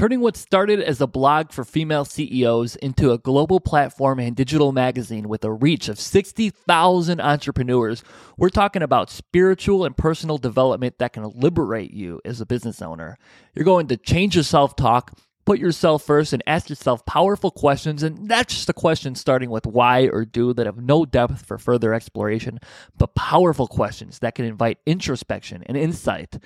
[0.00, 4.72] turning what started as a blog for female CEOs into a global platform and digital
[4.72, 8.02] magazine with a reach of 60,000 entrepreneurs.
[8.38, 13.18] We're talking about spiritual and personal development that can liberate you as a business owner.
[13.54, 15.12] You're going to change your self talk
[15.46, 19.66] put yourself first and ask yourself powerful questions and not just the questions starting with
[19.66, 22.58] why or do that have no depth for further exploration
[22.96, 26.38] but powerful questions that can invite introspection and insight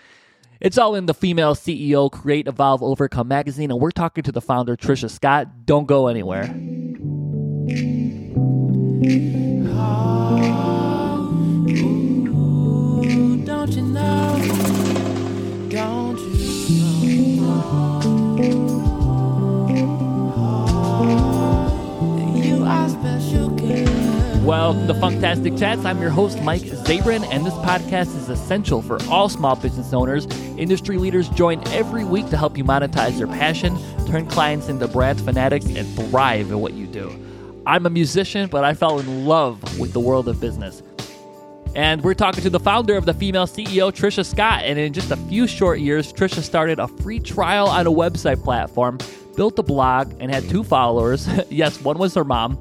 [0.60, 4.40] it's all in the female ceo create evolve overcome magazine and we're talking to the
[4.40, 5.66] founder trisha scott.
[5.66, 6.44] Don't go anywhere.
[9.76, 11.30] Oh,
[13.44, 14.38] don't you know?
[15.68, 18.03] Don't you know
[24.44, 25.86] Welcome to Funktastic Chats.
[25.86, 30.26] I'm your host, Mike Zabrin, and this podcast is essential for all small business owners.
[30.58, 35.18] Industry leaders join every week to help you monetize your passion, turn clients into brand
[35.18, 37.10] fanatics, and thrive in what you do.
[37.64, 40.82] I'm a musician, but I fell in love with the world of business.
[41.74, 44.62] And we're talking to the founder of the female CEO, Trisha Scott.
[44.64, 48.44] And in just a few short years, Trisha started a free trial on a website
[48.44, 48.98] platform
[49.36, 51.28] built a blog and had two followers.
[51.50, 52.58] yes, one was her mom.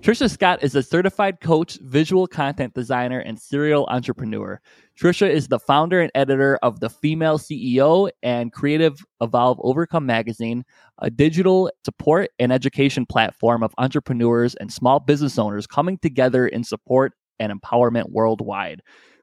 [0.00, 4.58] Trisha Scott is a certified coach, visual content designer, and serial entrepreneur.
[4.98, 10.64] Trisha is the founder and editor of The Female CEO and Creative Evolve Overcome magazine,
[11.00, 16.64] a digital support and education platform of entrepreneurs and small business owners coming together in
[16.64, 18.80] support and empowerment worldwide.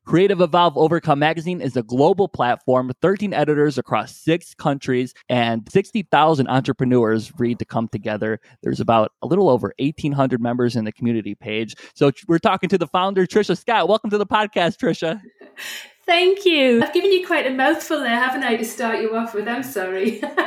[0.08, 6.48] Creative Evolve Overcome magazine is a global platform, 13 editors across six countries, and 60,000
[6.48, 8.40] entrepreneurs read to come together.
[8.64, 11.76] There's about a little over 1,800 members in the community page.
[11.94, 13.90] So we're talking to the founder, Trisha Scott.
[13.90, 15.22] Welcome to the podcast, Trisha.
[16.06, 16.82] Thank you.
[16.82, 19.46] I've given you quite a mouthful there, haven't I, to start you off with?
[19.46, 20.22] I'm sorry.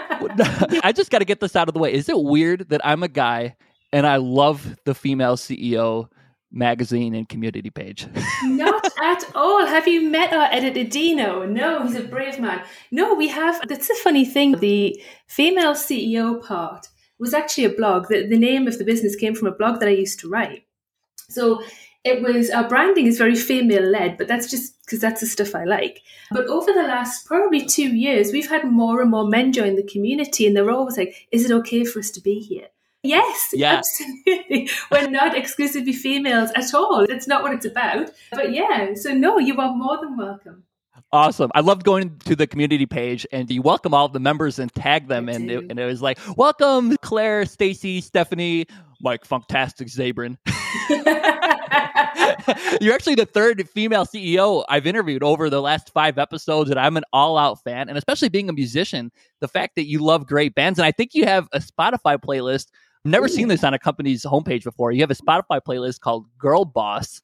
[0.83, 1.93] I just got to get this out of the way.
[1.93, 3.57] Is it weird that I'm a guy
[3.93, 6.09] and I love the female CEO?
[6.53, 8.07] Magazine and community page.
[8.45, 9.67] Not at all.
[9.67, 11.45] Have you met our editor Dino?
[11.45, 12.63] No, he's a brave man.
[12.91, 13.61] No, we have.
[13.69, 14.59] That's a funny thing.
[14.59, 16.89] The female CEO part
[17.19, 18.09] was actually a blog.
[18.09, 20.65] The, the name of the business came from a blog that I used to write.
[21.29, 21.63] So
[22.03, 25.55] it was our branding is very female led, but that's just because that's the stuff
[25.55, 26.01] I like.
[26.31, 29.83] But over the last probably two years, we've had more and more men join the
[29.83, 32.69] community, and they're always like, "Is it okay for us to be here?"
[33.03, 33.79] Yes, yeah.
[33.79, 34.69] absolutely.
[34.91, 37.07] We're not exclusively females at all.
[37.07, 38.11] That's not what it's about.
[38.31, 40.65] But yeah, so no, you are more than welcome.
[41.13, 41.51] Awesome.
[41.55, 45.09] I loved going to the community page and you welcome all the members and tag
[45.09, 45.29] them.
[45.29, 48.67] And it, and it was like, welcome Claire, Stacy, Stephanie,
[49.01, 50.37] Mike Funktastic Zabrin.
[52.81, 56.97] You're actually the third female CEO I've interviewed over the last five episodes, and I'm
[56.97, 57.89] an all out fan.
[57.89, 61.15] And especially being a musician, the fact that you love great bands, and I think
[61.15, 62.67] you have a Spotify playlist
[63.05, 64.93] I've never seen this on a company's homepage before.
[64.93, 67.23] You have a Spotify playlist called Girl Boss.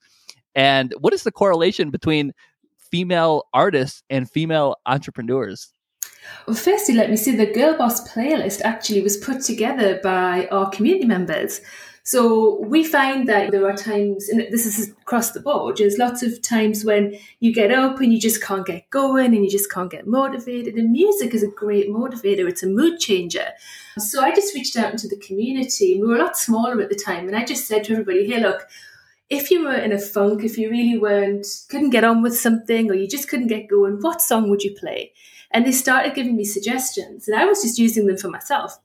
[0.54, 2.32] And what is the correlation between
[2.78, 5.70] female artists and female entrepreneurs?
[6.46, 10.70] Well, firstly, let me say the Girl Boss playlist actually was put together by our
[10.70, 11.60] community members.
[12.06, 16.22] So we find that there are times, and this is across the board, there's lots
[16.22, 19.72] of times when you get up and you just can't get going and you just
[19.72, 20.76] can't get motivated.
[20.76, 23.48] And music is a great motivator, it's a mood changer.
[23.98, 26.00] So I just reached out into the community.
[26.00, 28.38] We were a lot smaller at the time, and I just said to everybody, hey,
[28.40, 28.68] look,
[29.28, 32.88] if you were in a funk, if you really weren't, couldn't get on with something,
[32.88, 35.12] or you just couldn't get going, what song would you play?
[35.50, 38.78] And they started giving me suggestions, and I was just using them for myself.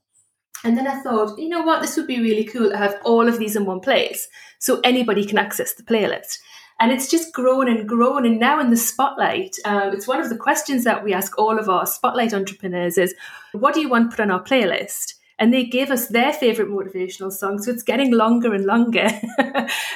[0.64, 3.28] And then I thought, you know what, this would be really cool to have all
[3.28, 4.28] of these in one place
[4.60, 6.38] so anybody can access the playlist.
[6.80, 8.26] And it's just grown and grown.
[8.26, 11.60] And now in the spotlight, um, it's one of the questions that we ask all
[11.60, 13.14] of our spotlight entrepreneurs is,
[13.54, 15.14] what do you want put on our playlist?
[15.42, 17.60] and they gave us their favorite motivational song.
[17.60, 19.00] So it's getting longer and longer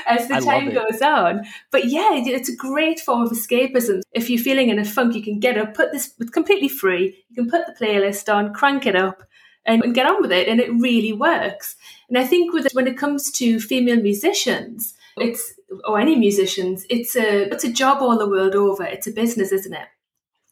[0.08, 1.44] as the I time goes on.
[1.70, 4.02] But yeah, it's a great form of escapism.
[4.12, 7.24] If you're feeling in a funk, you can get up, put this, it's completely free.
[7.30, 9.22] You can put the playlist on, crank it up,
[9.66, 10.48] and, and get on with it.
[10.48, 11.76] And it really works.
[12.10, 15.54] And I think with when it comes to female musicians, it's
[15.88, 18.84] or any musicians, it's a it's a job all the world over.
[18.84, 19.88] It's a business, isn't it?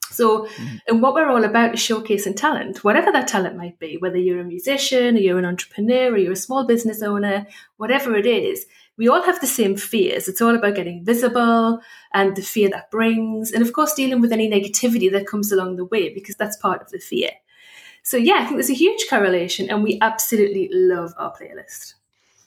[0.09, 0.75] So, mm-hmm.
[0.87, 4.41] and what we're all about is showcasing talent, whatever that talent might be, whether you're
[4.41, 8.65] a musician or you're an entrepreneur or you're a small business owner, whatever it is,
[8.95, 10.27] we all have the same fears.
[10.27, 11.79] It's all about getting visible
[12.13, 15.77] and the fear that brings, and of course, dealing with any negativity that comes along
[15.77, 17.31] the way, because that's part of the fear.
[18.03, 21.93] So, yeah, I think there's a huge correlation, and we absolutely love our playlist.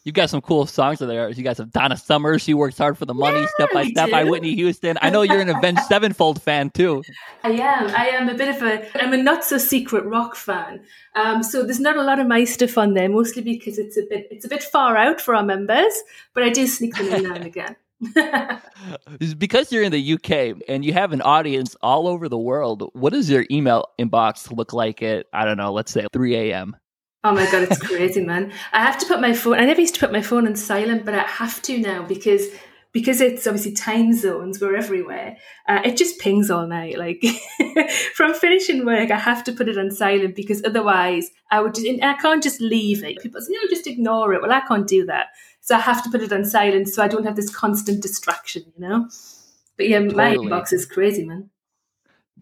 [0.06, 1.28] You've got some cool songs there.
[1.30, 2.42] You got some Donna Summers.
[2.42, 3.40] She works hard for the money.
[3.40, 4.12] Yeah, step by step do.
[4.12, 4.96] by Whitney Houston.
[5.02, 7.02] I know you're an Avenged Sevenfold fan too.
[7.42, 7.88] I am.
[7.88, 9.02] I am a bit of a.
[9.02, 10.84] I'm a not so secret rock fan.
[11.16, 14.02] Um, so there's not a lot of my stuff on there, mostly because it's a
[14.08, 15.92] bit it's a bit far out for our members.
[16.34, 17.74] But I do sneak them in now and again.
[19.38, 23.12] Because you're in the UK and you have an audience all over the world, what
[23.12, 26.76] does your email inbox look like at, I don't know, let's say 3 a.m.?
[27.24, 28.52] Oh my god, it's crazy, man!
[28.72, 29.58] I have to put my phone.
[29.58, 32.46] I never used to put my phone on silent, but I have to now because
[32.92, 34.60] because it's obviously time zones.
[34.60, 35.36] We're everywhere.
[35.68, 36.98] Uh, it just pings all night.
[36.98, 37.22] Like
[38.14, 41.74] from finishing work, I have to put it on silent because otherwise, I would.
[41.74, 43.18] Just, I can't just leave it.
[43.18, 45.26] People say, "No, just ignore it." Well, I can't do that,
[45.66, 48.62] so I have to put it on silent so I don't have this constant distraction.
[48.76, 49.08] You know.
[49.76, 50.14] But yeah, totally.
[50.14, 51.50] my inbox is crazy, man.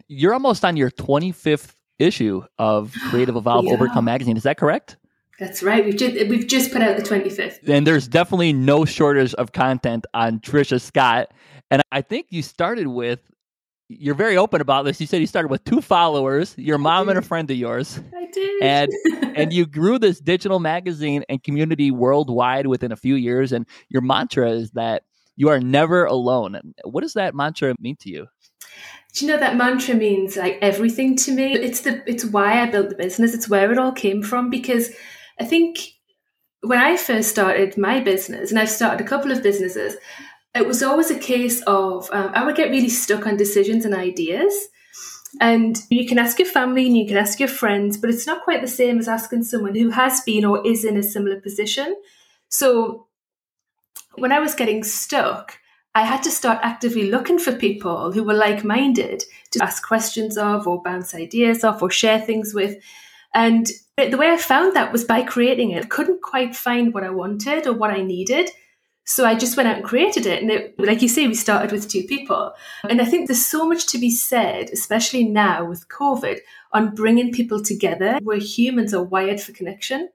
[0.07, 3.73] You're almost on your 25th issue of Creative Evolve yeah.
[3.73, 4.37] Overcome magazine.
[4.37, 4.97] Is that correct?
[5.39, 5.83] That's right.
[5.83, 7.67] We've just we've just put out the 25th.
[7.67, 11.31] And there's definitely no shortage of content on Trisha Scott.
[11.71, 13.19] And I think you started with
[13.87, 14.99] you're very open about this.
[14.99, 17.99] You said you started with two followers, your mom and a friend of yours.
[18.15, 18.63] I did.
[18.63, 18.91] And
[19.35, 23.51] and you grew this digital magazine and community worldwide within a few years.
[23.51, 25.03] And your mantra is that
[25.35, 26.59] you are never alone.
[26.83, 28.27] What does that mantra mean to you?
[29.13, 32.69] do you know that mantra means like everything to me it's the it's why i
[32.69, 34.91] built the business it's where it all came from because
[35.39, 35.91] i think
[36.61, 39.95] when i first started my business and i've started a couple of businesses
[40.55, 43.93] it was always a case of um, i would get really stuck on decisions and
[43.93, 44.69] ideas
[45.41, 48.43] and you can ask your family and you can ask your friends but it's not
[48.43, 51.95] quite the same as asking someone who has been or is in a similar position
[52.49, 53.07] so
[54.15, 55.59] when i was getting stuck
[55.95, 60.37] I had to start actively looking for people who were like minded to ask questions
[60.37, 62.83] of, or bounce ideas off, or share things with.
[63.33, 63.65] And
[63.97, 65.85] the way I found that was by creating it.
[65.85, 68.49] I couldn't quite find what I wanted or what I needed.
[69.05, 70.41] So I just went out and created it.
[70.41, 72.53] And it, like you say, we started with two people.
[72.89, 76.39] And I think there's so much to be said, especially now with COVID,
[76.71, 80.09] on bringing people together where humans are wired for connection.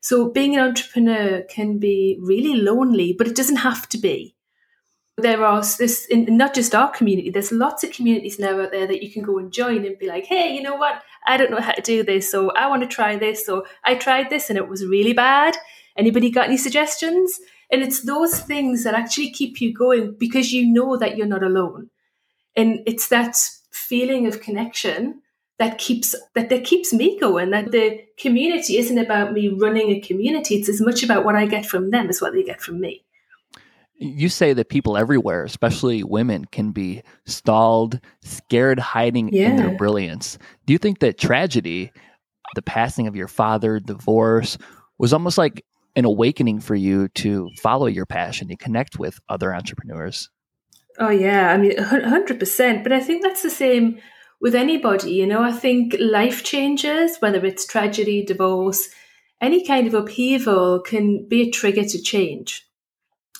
[0.00, 4.34] So being an entrepreneur can be really lonely, but it doesn't have to be
[5.16, 8.86] there are this in not just our community there's lots of communities now out there
[8.86, 11.50] that you can go and join and be like hey you know what i don't
[11.50, 14.50] know how to do this so i want to try this or i tried this
[14.50, 15.56] and it was really bad
[15.96, 17.38] anybody got any suggestions
[17.74, 21.42] and it's those things that actually keep you going because you know that you're not
[21.42, 21.90] alone
[22.54, 23.36] and it's that
[23.72, 25.20] feeling of connection
[25.58, 30.00] that keeps that, that keeps me going that the community isn't about me running a
[30.00, 32.80] community it's as much about what i get from them as what they get from
[32.80, 33.04] me
[33.96, 39.50] you say that people everywhere, especially women, can be stalled, scared, hiding yeah.
[39.50, 40.36] in their brilliance.
[40.66, 41.92] Do you think that tragedy,
[42.56, 44.58] the passing of your father, divorce,
[44.98, 45.64] was almost like
[45.96, 50.30] an awakening for you to follow your passion and connect with other entrepreneurs?
[50.98, 51.50] Oh, yeah.
[51.50, 52.82] I mean, 100%.
[52.82, 53.98] But I think that's the same
[54.40, 55.12] with anybody.
[55.12, 58.88] You know, I think life changes, whether it's tragedy, divorce,
[59.40, 62.66] any kind of upheaval can be a trigger to change.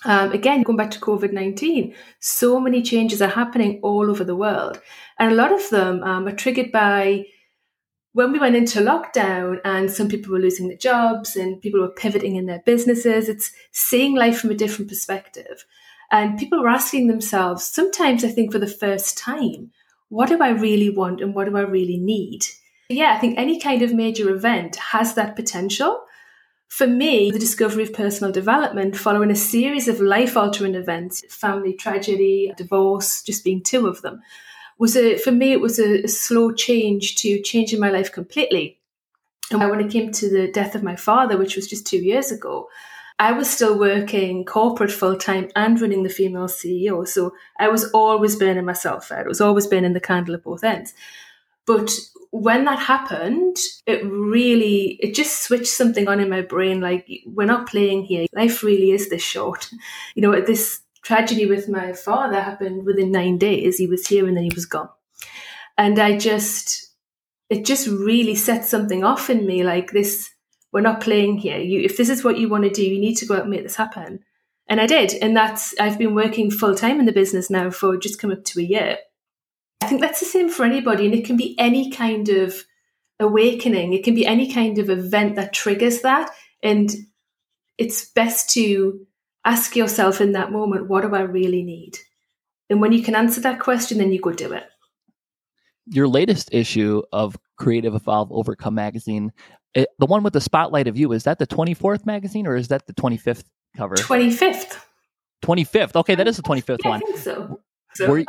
[0.05, 4.37] Um, again, going back to COVID 19, so many changes are happening all over the
[4.37, 4.81] world.
[5.19, 7.25] And a lot of them um, are triggered by
[8.15, 11.89] when we went into lockdown and some people were losing their jobs and people were
[11.89, 13.29] pivoting in their businesses.
[13.29, 15.67] It's seeing life from a different perspective.
[16.13, 19.73] And people were asking themselves, sometimes I think for the first time,
[20.11, 22.47] what do I really want and what do I really need?
[22.89, 26.01] Yeah, I think any kind of major event has that potential
[26.69, 31.73] for me, the discovery of personal development following a series of life altering events, family
[31.73, 34.21] tragedy, divorce, just being two of them,
[34.79, 38.79] was a, for me, it was a, a slow change to changing my life completely.
[39.51, 42.33] And when it came to the death of my father, which was just two years
[42.33, 42.69] ago,
[43.19, 47.07] I was still working corporate full time and running the female CEO.
[47.07, 49.27] So I was always burning myself out.
[49.27, 50.95] I was always burning the candle at both ends.
[51.67, 51.91] But
[52.31, 56.81] when that happened, it really, it just switched something on in my brain.
[56.81, 58.27] Like, we're not playing here.
[58.35, 59.71] Life really is this short.
[60.15, 63.77] You know, this tragedy with my father happened within nine days.
[63.77, 64.89] He was here and then he was gone.
[65.77, 66.91] And I just,
[67.51, 70.31] it just really set something off in me like this
[70.75, 73.15] we're not playing here you if this is what you want to do you need
[73.15, 74.19] to go out and make this happen
[74.67, 77.97] and i did and that's i've been working full time in the business now for
[77.97, 78.99] just come up to a year
[79.81, 82.65] i think that's the same for anybody and it can be any kind of
[83.21, 86.31] awakening it can be any kind of event that triggers that
[86.63, 86.91] and
[87.79, 89.07] it's best to
[89.45, 91.99] ask yourself in that moment what do i really need
[92.71, 94.65] and when you can answer that question then you go do it
[95.87, 99.33] your latest issue of Creative Evolve Overcome magazine,
[99.75, 102.69] it, the one with the spotlight of you, is that the 24th magazine or is
[102.69, 103.45] that the 25th
[103.77, 103.97] cover?
[103.97, 104.79] 25th.
[105.45, 105.97] 25th.
[105.97, 107.03] Okay, that is the 25th yeah, one.
[107.03, 107.61] I think so.
[107.95, 108.09] so.
[108.09, 108.27] Were, you,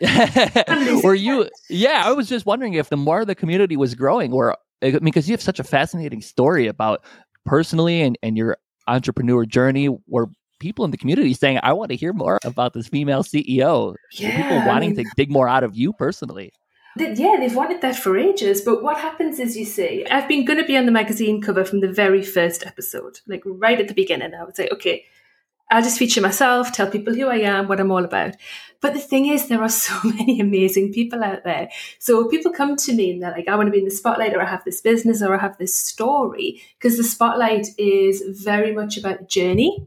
[1.04, 4.56] were you, yeah, I was just wondering if the more the community was growing, or
[4.82, 7.04] eh, because you have such a fascinating story about
[7.44, 10.26] personally and, and your entrepreneur journey, where
[10.58, 13.94] people in the community saying, I want to hear more about this female CEO.
[14.12, 16.52] Yeah, people wanting I mean, to dig more out of you personally
[16.98, 18.62] yeah, they've wanted that for ages.
[18.62, 21.64] But what happens is, you see, I've been going to be on the magazine cover
[21.64, 24.34] from the very first episode, like right at the beginning.
[24.34, 25.04] I would say, okay,
[25.70, 28.36] I'll just feature myself, tell people who I am, what I'm all about.
[28.80, 31.68] But the thing is, there are so many amazing people out there.
[31.98, 34.34] So people come to me and they're like, I want to be in the spotlight,
[34.34, 38.72] or I have this business, or I have this story, because the spotlight is very
[38.72, 39.86] much about the journey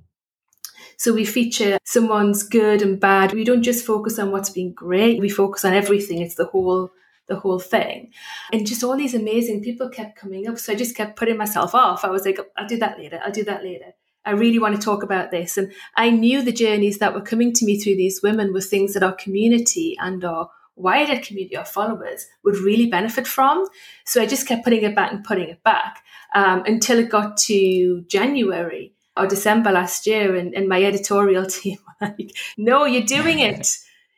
[1.00, 3.32] so we feature someone's good and bad.
[3.32, 5.22] We don't just focus on what's been great.
[5.22, 6.22] We focus on everything.
[6.22, 6.92] It's the whole
[7.30, 8.12] the whole thing.
[8.52, 10.60] And just all these amazing people kept coming up.
[10.60, 12.04] So I just kept putting myself off.
[12.04, 13.22] I was like, I'll do that later.
[13.24, 13.94] I'll do that later.
[14.26, 15.56] I really want to talk about this.
[15.56, 18.94] And I knew the journeys that were coming to me through these women were things
[18.94, 23.66] that our community and our wider community of followers would really benefit from.
[24.06, 26.04] So I just kept putting it back and putting it back
[26.36, 31.78] um, until it got to January or December last year, and, and my editorial team
[31.88, 33.68] were like, "No, you're doing it.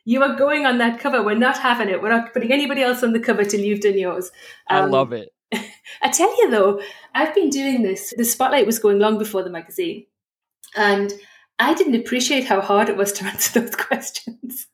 [0.03, 1.23] You are going on that cover.
[1.23, 2.01] We're not having it.
[2.01, 4.31] We're not putting anybody else on the cover till you've done yours."
[4.69, 5.33] Um, I love it.
[6.01, 6.81] I tell you though,
[7.13, 8.13] I've been doing this.
[8.15, 10.05] The spotlight was going long before the magazine,
[10.75, 11.13] and
[11.59, 14.67] I didn't appreciate how hard it was to answer those questions.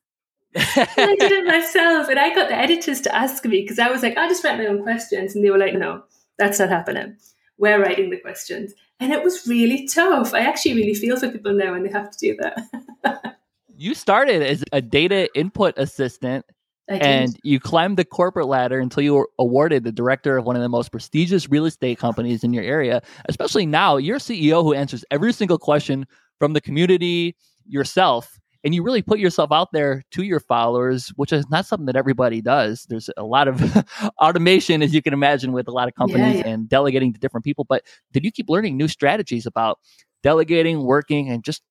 [0.56, 4.02] I did it myself, and I got the editors to ask me because I was
[4.02, 6.04] like, "I'll just write my own questions," and they were like, "No,
[6.38, 7.18] that's not happening.
[7.58, 10.34] We're writing the questions." And it was really tough.
[10.34, 13.38] I actually really feel for people now when they have to do that.
[13.76, 16.46] you started as a data input assistant
[16.88, 20.62] and you climbed the corporate ladder until you were awarded the director of one of
[20.62, 23.02] the most prestigious real estate companies in your area.
[23.28, 26.06] Especially now, you're a CEO who answers every single question
[26.40, 27.36] from the community
[27.68, 31.86] yourself and you really put yourself out there to your followers, which is not something
[31.86, 32.86] that everybody does.
[32.90, 33.64] There's a lot of
[34.22, 36.48] automation, as you can imagine, with a lot of companies yeah, yeah.
[36.50, 37.64] and delegating to different people.
[37.64, 39.80] But did you keep learning new strategies about
[40.22, 41.62] delegating, working, and just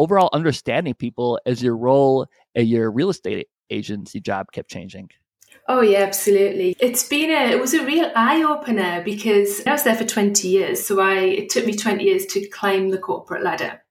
[0.00, 2.26] overall understanding people as your role
[2.56, 5.08] at your real estate agency job kept changing?
[5.68, 6.74] Oh yeah, absolutely.
[6.80, 10.48] It's been a it was a real eye opener because I was there for 20
[10.48, 10.84] years.
[10.84, 13.84] So I it took me 20 years to climb the corporate ladder.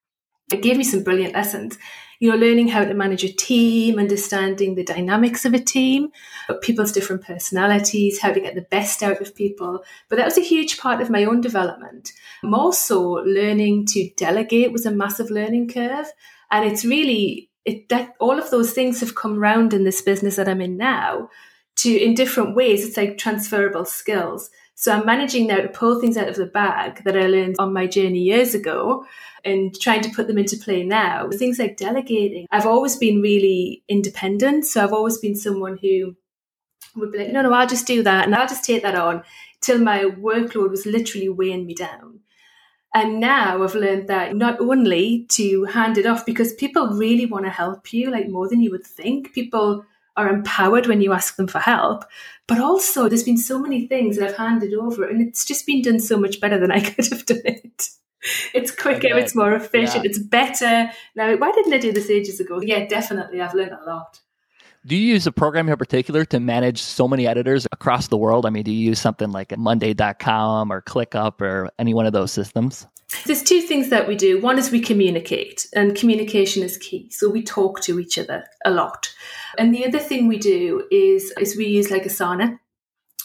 [0.52, 1.78] It gave me some brilliant lessons
[2.20, 6.10] you know, learning how to manage a team, understanding the dynamics of a team,
[6.50, 9.84] uh, people's different personalities, how to get the best out of people.
[10.10, 12.12] But that was a huge part of my own development.
[12.44, 16.08] More so, learning to delegate was a massive learning curve.
[16.52, 20.36] And it's really, it, that all of those things have come round in this business
[20.36, 21.30] that I'm in now
[21.78, 22.86] to in different ways.
[22.86, 24.50] It's like transferable skills.
[24.80, 27.74] So I'm managing now to pull things out of the bag that I learned on
[27.74, 29.06] my journey years ago
[29.44, 31.28] and trying to put them into play now.
[31.34, 32.48] Things like delegating.
[32.50, 34.66] I've always been really independent.
[34.66, 36.16] So I've always been someone who
[36.96, 39.22] would be like, no, no, I'll just do that and I'll just take that on
[39.60, 42.22] till my workload was literally weighing me down.
[42.96, 47.44] And now I've learned that not only to hand it off because people really want
[47.44, 49.34] to help you, like more than you would think.
[49.34, 49.84] People
[50.20, 52.04] are empowered when you ask them for help.
[52.48, 55.82] But also, there's been so many things that I've handed over, and it's just been
[55.82, 57.90] done so much better than I could have done it.
[58.54, 60.10] It's quicker, it's more efficient, yeah.
[60.10, 60.92] it's better.
[61.16, 62.60] Now, why didn't I do this ages ago?
[62.62, 63.40] Yeah, definitely.
[63.40, 64.20] I've learned a lot.
[64.86, 68.46] Do you use a program in particular to manage so many editors across the world?
[68.46, 72.32] I mean, do you use something like Monday.com or ClickUp or any one of those
[72.32, 72.88] systems?
[73.26, 74.40] There's two things that we do.
[74.40, 77.10] One is we communicate, and communication is key.
[77.12, 79.14] So we talk to each other a lot.
[79.58, 82.60] And the other thing we do is, is we use like Asana.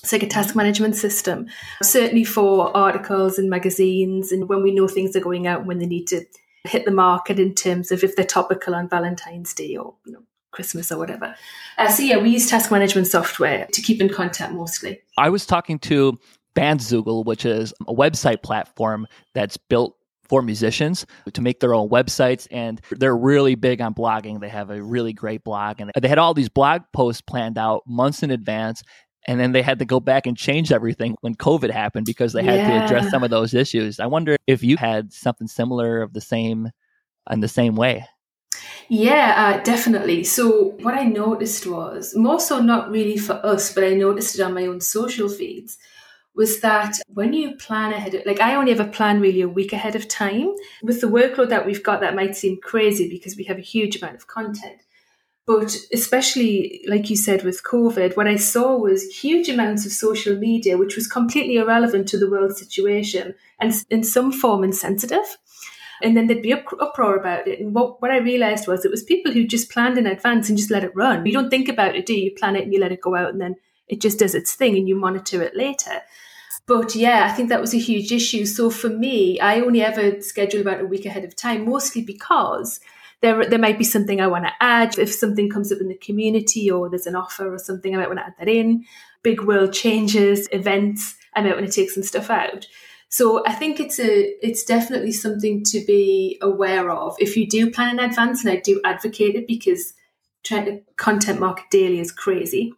[0.02, 1.46] It's like a task management system,
[1.82, 5.86] certainly for articles and magazines, and when we know things are going out, when they
[5.86, 6.24] need to
[6.64, 10.22] hit the market in terms of if they're topical on Valentine's Day or you know
[10.50, 11.34] Christmas or whatever.
[11.76, 15.02] Uh, so yeah, we use task management software to keep in contact mostly.
[15.18, 16.18] I was talking to
[16.54, 19.96] Bandzoogle, which is a website platform that's built
[20.28, 24.70] for musicians to make their own websites and they're really big on blogging they have
[24.70, 28.30] a really great blog and they had all these blog posts planned out months in
[28.30, 28.82] advance
[29.26, 32.42] and then they had to go back and change everything when covid happened because they
[32.42, 32.78] had yeah.
[32.78, 36.20] to address some of those issues i wonder if you had something similar of the
[36.20, 36.70] same
[37.30, 38.06] in the same way
[38.88, 40.24] yeah, uh, definitely.
[40.24, 44.42] So, what I noticed was more so not really for us, but I noticed it
[44.42, 45.78] on my own social feeds
[46.34, 49.94] was that when you plan ahead, like I only a plan really a week ahead
[49.94, 50.52] of time.
[50.82, 53.96] With the workload that we've got, that might seem crazy because we have a huge
[53.96, 54.80] amount of content.
[55.46, 60.36] But especially, like you said, with COVID, what I saw was huge amounts of social
[60.36, 65.36] media, which was completely irrelevant to the world situation and in some form insensitive.
[66.02, 67.60] And then there'd be uproar about it.
[67.60, 70.58] And what, what I realized was it was people who just planned in advance and
[70.58, 71.24] just let it run.
[71.24, 72.24] You don't think about it, do you?
[72.24, 74.54] You plan it and you let it go out and then it just does its
[74.54, 76.02] thing and you monitor it later.
[76.66, 78.46] But yeah, I think that was a huge issue.
[78.46, 82.80] So for me, I only ever schedule about a week ahead of time, mostly because
[83.20, 84.98] there, there might be something I want to add.
[84.98, 88.08] If something comes up in the community or there's an offer or something, I might
[88.08, 88.84] want to add that in.
[89.22, 92.66] Big world changes, events, I might want to take some stuff out.
[93.08, 97.14] So I think it's a it's definitely something to be aware of.
[97.18, 99.94] If you do plan in advance, and I do advocate it because
[100.42, 102.74] trying to content market daily is crazy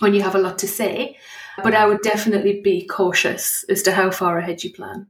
[0.00, 1.16] when you have a lot to say.
[1.62, 5.06] But I would definitely be cautious as to how far ahead you plan.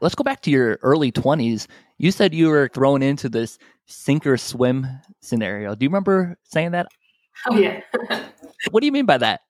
[0.00, 1.66] Let's go back to your early 20s.
[1.98, 4.86] You said you were thrown into this sink or swim
[5.20, 5.74] scenario.
[5.74, 6.86] Do you remember saying that?
[7.48, 7.80] Oh, yeah.
[8.70, 9.40] what do you mean by that?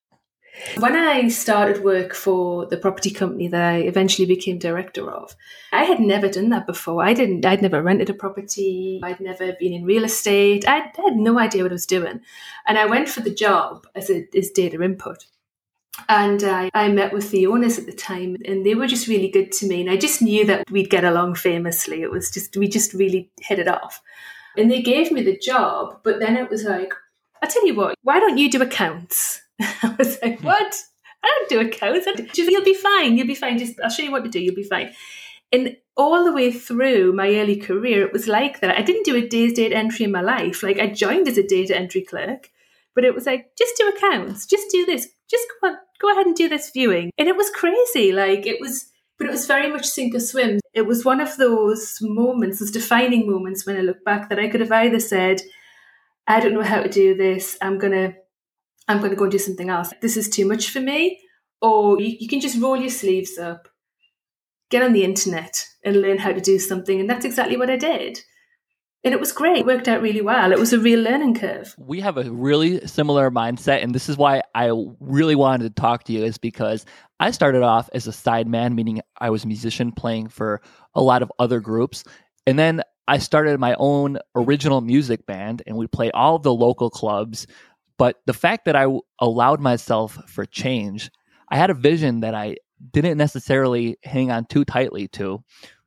[0.78, 5.36] When I started work for the property company that I eventually became director of,
[5.72, 7.04] I had never done that before.
[7.04, 9.00] I didn't, I'd never rented a property.
[9.04, 10.66] I'd never been in real estate.
[10.66, 12.20] I, I had no idea what I was doing.
[12.66, 15.26] And I went for the job as a as data input.
[16.08, 19.28] And I, I met with the owners at the time, and they were just really
[19.28, 19.80] good to me.
[19.80, 22.02] And I just knew that we'd get along famously.
[22.02, 24.00] It was just, we just really hit it off.
[24.56, 26.92] And they gave me the job, but then it was like,
[27.42, 29.42] I tell you what, why don't you do accounts?
[29.60, 30.46] I was like, hmm.
[30.46, 30.74] what?
[31.22, 32.06] I don't do accounts.
[32.36, 33.16] You'll be fine.
[33.16, 33.58] You'll be fine.
[33.58, 34.40] Just I'll show you what to do.
[34.40, 34.92] You'll be fine.
[35.52, 38.76] And all the way through my early career, it was like that.
[38.76, 40.62] I didn't do a day's data entry in my life.
[40.62, 42.50] Like I joined as a data entry clerk,
[42.94, 46.26] but it was like, just do accounts, just do this, just go on, go ahead
[46.26, 47.10] and do this viewing.
[47.18, 48.12] And it was crazy.
[48.12, 50.60] Like it was, but it was very much sink or swim.
[50.74, 54.48] It was one of those moments, those defining moments when I look back that I
[54.48, 55.42] could have either said,
[56.26, 57.56] I don't know how to do this.
[57.60, 58.14] I'm going to,
[58.86, 59.92] I'm going to go and do something else.
[60.00, 61.20] This is too much for me.
[61.60, 63.68] Or you, you can just roll your sleeves up,
[64.70, 67.00] get on the internet and learn how to do something.
[67.00, 68.20] And that's exactly what I did.
[69.04, 69.58] And it was great.
[69.58, 70.50] It worked out really well.
[70.50, 71.74] It was a real learning curve.
[71.78, 73.82] We have a really similar mindset.
[73.82, 76.84] And this is why I really wanted to talk to you, is because
[77.20, 80.60] I started off as a sideman, meaning I was a musician playing for
[80.94, 82.02] a lot of other groups.
[82.44, 86.90] And then I started my own original music band, and we play all the local
[86.90, 87.46] clubs.
[87.98, 88.86] But the fact that I
[89.20, 91.10] allowed myself for change,
[91.50, 92.56] I had a vision that I
[92.92, 95.42] didn't necessarily hang on too tightly to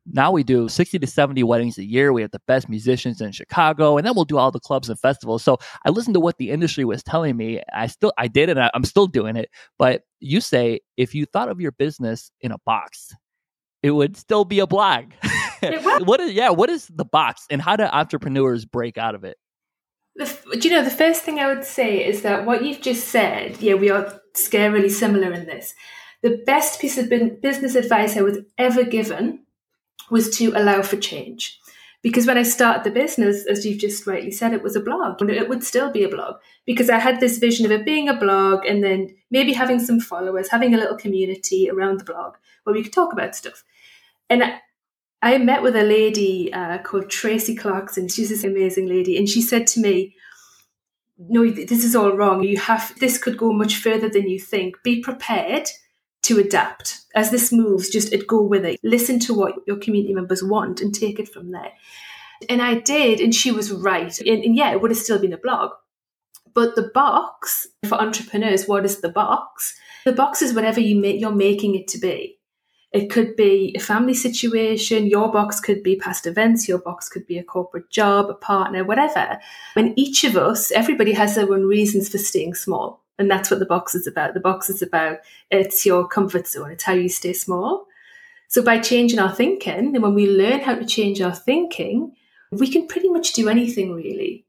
[0.06, 2.12] now we do 60 to 70 weddings a year.
[2.12, 5.00] We have the best musicians in Chicago, and then we'll do all the clubs and
[5.00, 5.44] festivals.
[5.44, 7.62] So I listened to what the industry was telling me.
[7.74, 8.58] I still, I did it.
[8.58, 9.50] I'm still doing it.
[9.78, 13.14] But you say if you thought of your business in a box,
[13.84, 15.06] it would still be a blog.
[16.00, 19.38] what is, yeah, what is the box and how do entrepreneurs break out of it?
[20.16, 20.26] The,
[20.60, 23.62] do you know, the first thing I would say is that what you've just said,
[23.62, 25.74] yeah, we are scarily similar in this.
[26.22, 29.46] The best piece of business advice I was ever given
[30.10, 31.60] was to allow for change.
[32.04, 35.22] Because when I started the business, as you've just rightly said, it was a blog.
[35.22, 38.18] It would still be a blog because I had this vision of it being a
[38.18, 42.74] blog and then maybe having some followers, having a little community around the blog where
[42.74, 43.64] we could talk about stuff.
[44.32, 44.62] And I,
[45.22, 48.08] I met with a lady uh, called Tracy Clarkson.
[48.08, 49.16] She's this amazing lady.
[49.16, 50.16] And she said to me,
[51.20, 52.42] no, this is all wrong.
[52.42, 54.82] You have, this could go much further than you think.
[54.84, 55.70] Be prepared
[56.24, 57.02] to adapt.
[57.16, 58.80] As this moves, just go with it.
[58.84, 61.74] Listen to what your community members want and take it from there.
[62.50, 64.18] And I did, and she was right.
[64.20, 65.72] And, and yeah, it would have still been a blog.
[66.54, 69.76] But the box for entrepreneurs, what is the box?
[70.06, 72.40] The box is whatever you make, you're making it to be.
[72.92, 75.08] It could be a family situation.
[75.08, 76.68] Your box could be past events.
[76.68, 79.40] Your box could be a corporate job, a partner, whatever.
[79.78, 83.01] And each of us, everybody has their own reasons for staying small.
[83.22, 84.34] And that's what the box is about.
[84.34, 85.20] The box is about
[85.52, 87.86] it's your comfort zone, it's how you stay small.
[88.48, 92.14] So by changing our thinking, and when we learn how to change our thinking,
[92.52, 94.48] we can pretty much do anything really.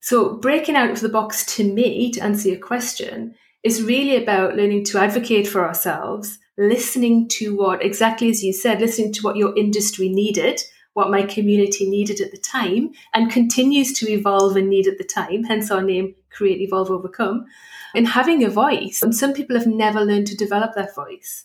[0.00, 4.56] So, breaking out of the box to me, to answer your question, is really about
[4.56, 9.36] learning to advocate for ourselves, listening to what, exactly as you said, listening to what
[9.36, 10.60] your industry needed,
[10.94, 15.04] what my community needed at the time, and continues to evolve and need at the
[15.04, 17.46] time, hence our name, Create, Evolve, Overcome,
[17.94, 19.02] and having a voice.
[19.02, 21.44] And some people have never learned to develop that voice.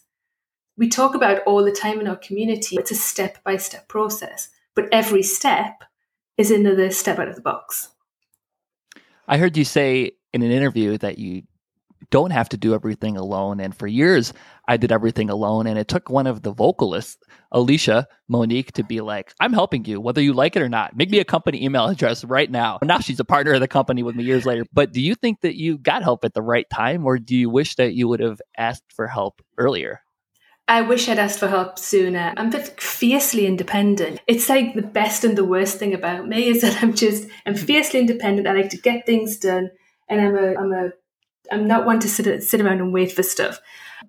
[0.77, 4.49] We talk about all the time in our community, it's a step by step process,
[4.75, 5.83] but every step
[6.37, 7.89] is another step out of the box.
[9.27, 11.43] I heard you say in an interview that you
[12.09, 13.59] don't have to do everything alone.
[13.59, 14.33] And for years,
[14.67, 15.67] I did everything alone.
[15.67, 17.17] And it took one of the vocalists,
[17.51, 20.95] Alicia Monique, to be like, I'm helping you, whether you like it or not.
[20.95, 22.79] Make me a company email address right now.
[22.83, 24.65] Now she's a partner of the company with me years later.
[24.71, 27.49] But do you think that you got help at the right time, or do you
[27.49, 30.01] wish that you would have asked for help earlier?
[30.69, 32.33] I wish I'd asked for help sooner.
[32.35, 34.19] I'm fiercely independent.
[34.27, 37.55] It's like the best and the worst thing about me is that I'm just I'm
[37.55, 38.47] fiercely independent.
[38.47, 39.71] I like to get things done,
[40.09, 40.89] and I'm a I'm a
[41.51, 43.59] I'm not one to sit sit around and wait for stuff.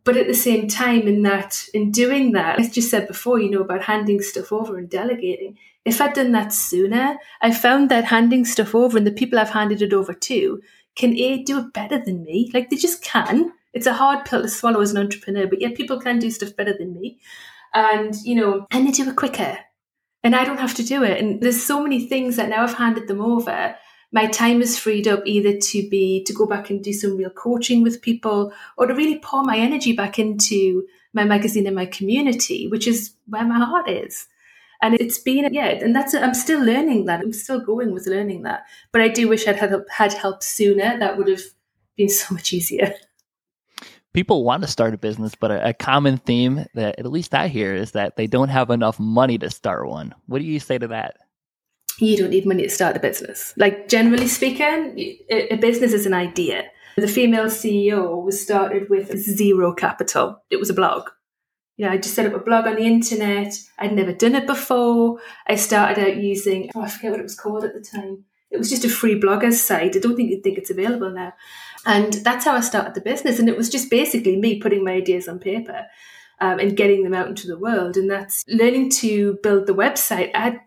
[0.05, 3.51] But at the same time, in that in doing that, as just said before, you
[3.51, 5.59] know about handing stuff over and delegating.
[5.85, 9.51] If I'd done that sooner, I found that handing stuff over and the people I've
[9.51, 10.61] handed it over to
[10.96, 12.51] can a do it better than me.
[12.53, 15.68] Like they just can it's a hard pill to swallow as an entrepreneur, but yeah,
[15.74, 17.20] people can do stuff better than me.
[17.74, 19.59] And, you know, and they do it quicker.
[20.24, 21.20] And I don't have to do it.
[21.22, 23.77] And there's so many things that now I've handed them over.
[24.11, 27.31] My time is freed up either to be to go back and do some real
[27.31, 31.87] coaching with people or to really pour my energy back into my magazine and my
[31.87, 34.27] community, which is where my heart is.
[34.81, 37.21] And it's been, yeah, and that's, I'm still learning that.
[37.21, 38.64] I'm still going with learning that.
[38.92, 40.99] But I do wish I'd had, had help sooner.
[40.99, 41.42] That would have
[41.97, 42.94] been so much easier
[44.18, 47.47] people want to start a business, but a, a, common theme that at least I
[47.47, 50.12] hear is that they don't have enough money to start one.
[50.27, 51.18] What do you say to that?
[51.98, 53.52] You don't need money to start a business.
[53.56, 56.64] Like generally speaking, a, business is an idea.
[56.96, 60.42] The female CEO was started with zero capital.
[60.50, 61.11] It was a blog.
[61.76, 63.54] You know, I just set up a blog on the internet.
[63.78, 65.18] I'd never done it before.
[65.46, 68.24] I started out using, oh, I forget what it was called at the time.
[68.50, 69.94] It was just a free bloggers site.
[69.94, 71.34] I don't think you'd think it's available now.
[71.87, 73.38] And that's how I started the business.
[73.38, 75.87] And it was just basically me putting my ideas on paper
[76.40, 77.96] um, and getting them out into the world.
[77.96, 80.30] And that's learning to build the website.
[80.34, 80.61] I,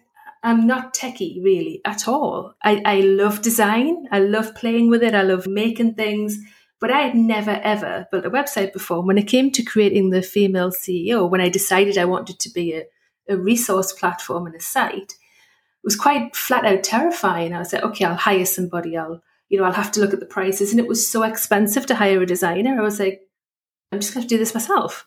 [0.43, 2.55] I'm not techie really at all.
[2.63, 4.07] I, I love design.
[4.11, 5.13] I love playing with it.
[5.13, 6.39] I love making things.
[6.79, 9.03] But I had never ever built a website before.
[9.03, 12.73] When it came to creating the female CEO, when I decided I wanted to be
[12.73, 12.85] a,
[13.29, 17.53] a resource platform and a site, it was quite flat out terrifying.
[17.53, 18.97] I was like, okay, I'll hire somebody.
[18.97, 20.71] I'll you know, I'll have to look at the prices.
[20.71, 22.79] And it was so expensive to hire a designer.
[22.79, 23.21] I was like,
[23.91, 25.05] I'm just going to do this myself.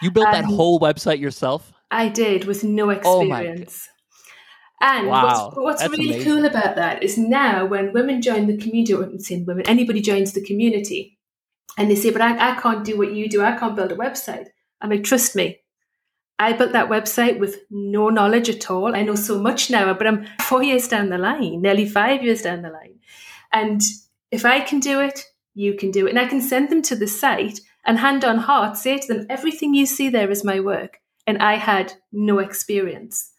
[0.00, 1.72] You built um, that whole website yourself?
[1.90, 3.88] I did with no oh experience.
[3.90, 3.91] Oh
[4.82, 5.52] and wow.
[5.54, 6.24] what's, what's really amazing.
[6.24, 10.32] cool about that is now when women join the community, or saying women, anybody joins
[10.32, 11.18] the community
[11.78, 13.42] and they say, but I, I can't do what you do.
[13.42, 14.48] I can't build a website.
[14.80, 15.60] I'm like, trust me,
[16.38, 18.96] I built that website with no knowledge at all.
[18.96, 22.42] I know so much now, but I'm four years down the line, nearly five years
[22.42, 22.98] down the line.
[23.52, 23.80] And
[24.32, 26.10] if I can do it, you can do it.
[26.10, 29.26] And I can send them to the site and hand on heart say to them,
[29.30, 30.98] everything you see there is my work.
[31.24, 33.31] And I had no experience.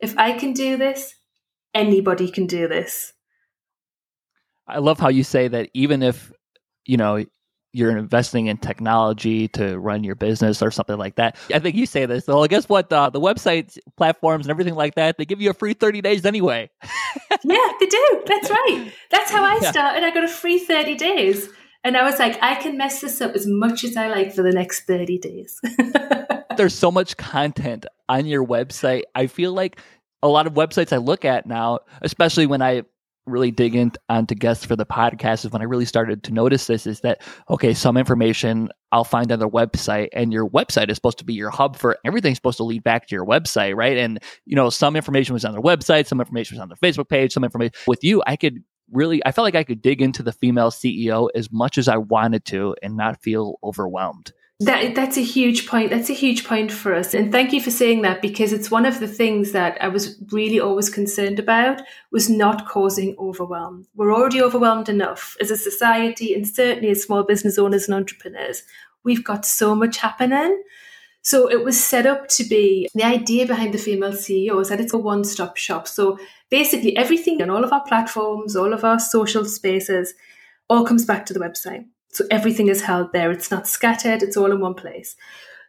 [0.00, 1.14] If I can do this,
[1.74, 3.12] anybody can do this.
[4.66, 6.32] I love how you say that even if,
[6.86, 7.24] you know,
[7.74, 11.36] you're investing in technology to run your business or something like that.
[11.52, 12.26] I think you say this.
[12.26, 12.90] Well, guess what?
[12.90, 16.24] Uh, the websites, platforms, and everything like that, they give you a free 30 days
[16.24, 16.70] anyway.
[17.44, 18.22] yeah, they do.
[18.26, 18.92] That's right.
[19.10, 20.04] That's how I started.
[20.04, 21.48] I got a free 30 days.
[21.84, 24.42] And I was like, I can mess this up as much as I like for
[24.42, 25.60] the next 30 days.
[26.56, 29.02] There's so much content on your website.
[29.14, 29.78] I feel like
[30.22, 32.84] a lot of websites I look at now, especially when I
[33.26, 36.66] really dig in onto guests for the podcast is when I really started to notice
[36.66, 40.96] this is that okay, some information I'll find on their website and your website is
[40.96, 43.96] supposed to be your hub for everything's supposed to lead back to your website, right?
[43.96, 47.08] And you know, some information was on their website, some information was on their Facebook
[47.08, 50.22] page, some information with you, I could really I felt like I could dig into
[50.22, 54.32] the female CEO as much as I wanted to and not feel overwhelmed.
[54.60, 55.90] That that's a huge point.
[55.90, 57.12] That's a huge point for us.
[57.12, 60.16] And thank you for saying that because it's one of the things that I was
[60.30, 63.88] really always concerned about was not causing overwhelm.
[63.96, 68.62] We're already overwhelmed enough as a society and certainly as small business owners and entrepreneurs.
[69.02, 70.62] We've got so much happening.
[71.24, 74.78] So it was set up to be the idea behind the female CEO is that
[74.80, 75.88] it's a one-stop shop.
[75.88, 76.18] So
[76.50, 80.12] basically everything on all of our platforms, all of our social spaces,
[80.68, 81.86] all comes back to the website.
[82.12, 83.32] So everything is held there.
[83.32, 85.16] It's not scattered, it's all in one place.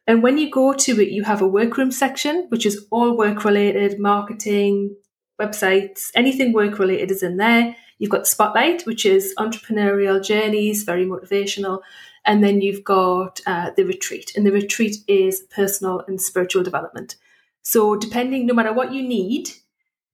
[0.06, 3.46] And when you go to it, you have a workroom section, which is all work
[3.46, 4.96] related, marketing,
[5.42, 7.76] websites, anything work related is in there.
[7.98, 11.80] You've got Spotlight, which is entrepreneurial journeys, very motivational.
[12.26, 17.16] And then you've got uh, the retreat, and the retreat is personal and spiritual development.
[17.62, 19.50] So, depending, no matter what you need,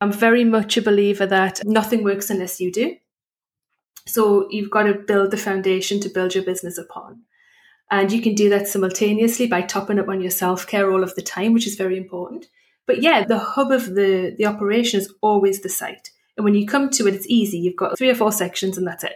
[0.02, 2.98] I'm very much a believer that nothing works unless you do.
[4.06, 7.22] So, you've got to build the foundation to build your business upon.
[7.90, 11.16] And you can do that simultaneously by topping up on your self care all of
[11.16, 12.48] the time, which is very important.
[12.88, 16.10] But yeah, the hub of the, the operation is always the site.
[16.36, 17.60] And when you come to it, it's easy.
[17.60, 19.16] You've got three or four sections and that's it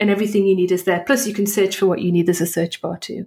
[0.00, 1.04] and everything you need is there.
[1.06, 2.26] Plus, you can search for what you need.
[2.26, 3.26] There's a search bar too.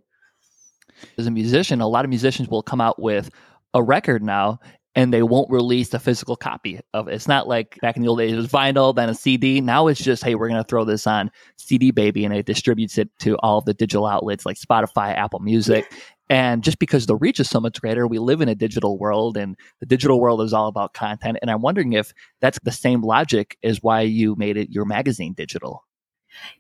[1.17, 3.29] As a musician, a lot of musicians will come out with
[3.73, 4.59] a record now
[4.95, 7.15] and they won't release a physical copy of it.
[7.15, 9.59] It's not like back in the old days, it was vinyl, then a CD.
[9.59, 12.97] Now it's just, hey, we're going to throw this on CD Baby, and it distributes
[12.97, 15.91] it to all the digital outlets like Spotify, Apple Music.
[16.29, 19.36] And just because the reach is so much greater, we live in a digital world,
[19.36, 21.38] and the digital world is all about content.
[21.41, 25.33] And I'm wondering if that's the same logic as why you made it your magazine
[25.33, 25.83] digital.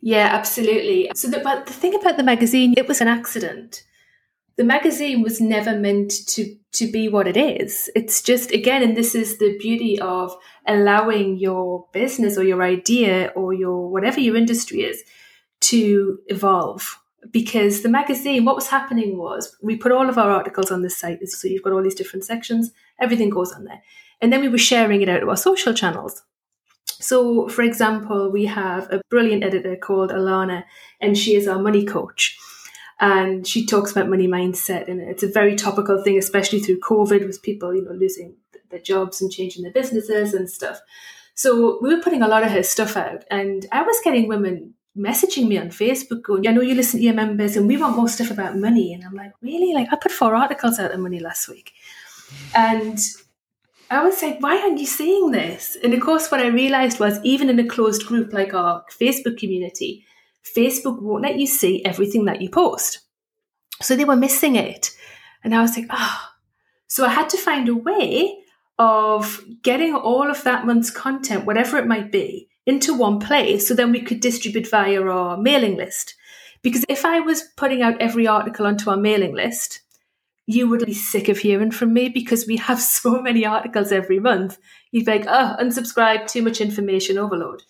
[0.01, 1.11] Yeah, absolutely.
[1.15, 3.83] So, the, but the thing about the magazine, it was an accident.
[4.55, 7.89] The magazine was never meant to to be what it is.
[7.95, 10.35] It's just again, and this is the beauty of
[10.67, 15.03] allowing your business or your idea or your whatever your industry is
[15.61, 16.99] to evolve.
[17.31, 20.97] Because the magazine, what was happening was we put all of our articles on this
[20.97, 21.25] site.
[21.29, 23.81] So you've got all these different sections, everything goes on there.
[24.21, 26.21] And then we were sharing it out to our social channels.
[27.03, 30.63] So, for example, we have a brilliant editor called Alana,
[31.01, 32.37] and she is our money coach.
[32.99, 37.25] And she talks about money mindset, and it's a very topical thing, especially through COVID,
[37.27, 38.35] with people, you know, losing
[38.69, 40.79] their jobs and changing their businesses and stuff.
[41.35, 44.75] So we were putting a lot of her stuff out, and I was getting women
[44.97, 47.95] messaging me on Facebook going, I know you listen to your members and we want
[47.95, 48.93] more stuff about money.
[48.93, 49.73] And I'm like, really?
[49.73, 51.73] Like I put four articles out on money last week.
[52.55, 52.99] And
[53.89, 55.77] I was like, why aren't you seeing this?
[55.83, 59.37] And of course, what I realized was even in a closed group like our Facebook
[59.37, 60.05] community,
[60.43, 62.99] Facebook won't let you see everything that you post.
[63.81, 64.91] So they were missing it.
[65.43, 65.87] And I was like.
[65.89, 66.29] Oh.
[66.93, 68.37] So I had to find a way
[68.77, 73.73] of getting all of that month's content, whatever it might be, into one place so
[73.73, 76.13] then we could distribute via our mailing list.
[76.61, 79.81] Because if I was putting out every article onto our mailing list,
[80.45, 84.19] you would be sick of hearing from me because we have so many articles every
[84.19, 84.57] month.
[84.91, 87.63] You'd be like, oh, unsubscribe, too much information overload.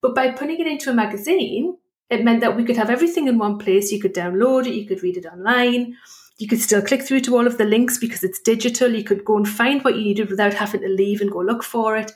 [0.00, 1.76] But by putting it into a magazine,
[2.10, 3.92] it meant that we could have everything in one place.
[3.92, 5.96] You could download it, you could read it online,
[6.38, 8.94] you could still click through to all of the links because it's digital.
[8.94, 11.64] You could go and find what you needed without having to leave and go look
[11.64, 12.12] for it.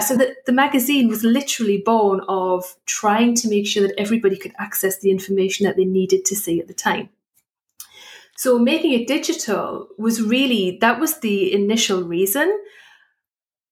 [0.00, 4.52] So that the magazine was literally born of trying to make sure that everybody could
[4.58, 7.08] access the information that they needed to see at the time.
[8.36, 12.56] So making it digital was really, that was the initial reason.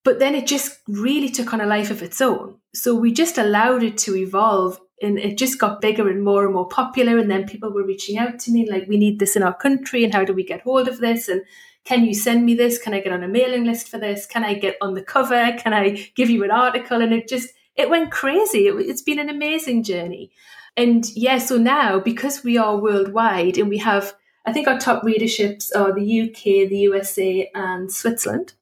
[0.03, 2.57] But then it just really took on a life of its own.
[2.73, 6.53] So we just allowed it to evolve and it just got bigger and more and
[6.53, 7.17] more popular.
[7.17, 10.03] And then people were reaching out to me like, we need this in our country
[10.03, 11.27] and how do we get hold of this?
[11.27, 11.41] And
[11.85, 12.77] can you send me this?
[12.77, 14.25] Can I get on a mailing list for this?
[14.25, 15.53] Can I get on the cover?
[15.57, 17.01] Can I give you an article?
[17.01, 18.67] And it just, it went crazy.
[18.67, 20.31] It, it's been an amazing journey.
[20.77, 24.13] And yeah, so now because we are worldwide and we have
[24.45, 28.53] I think our top readerships are the UK, the USA, and Switzerland.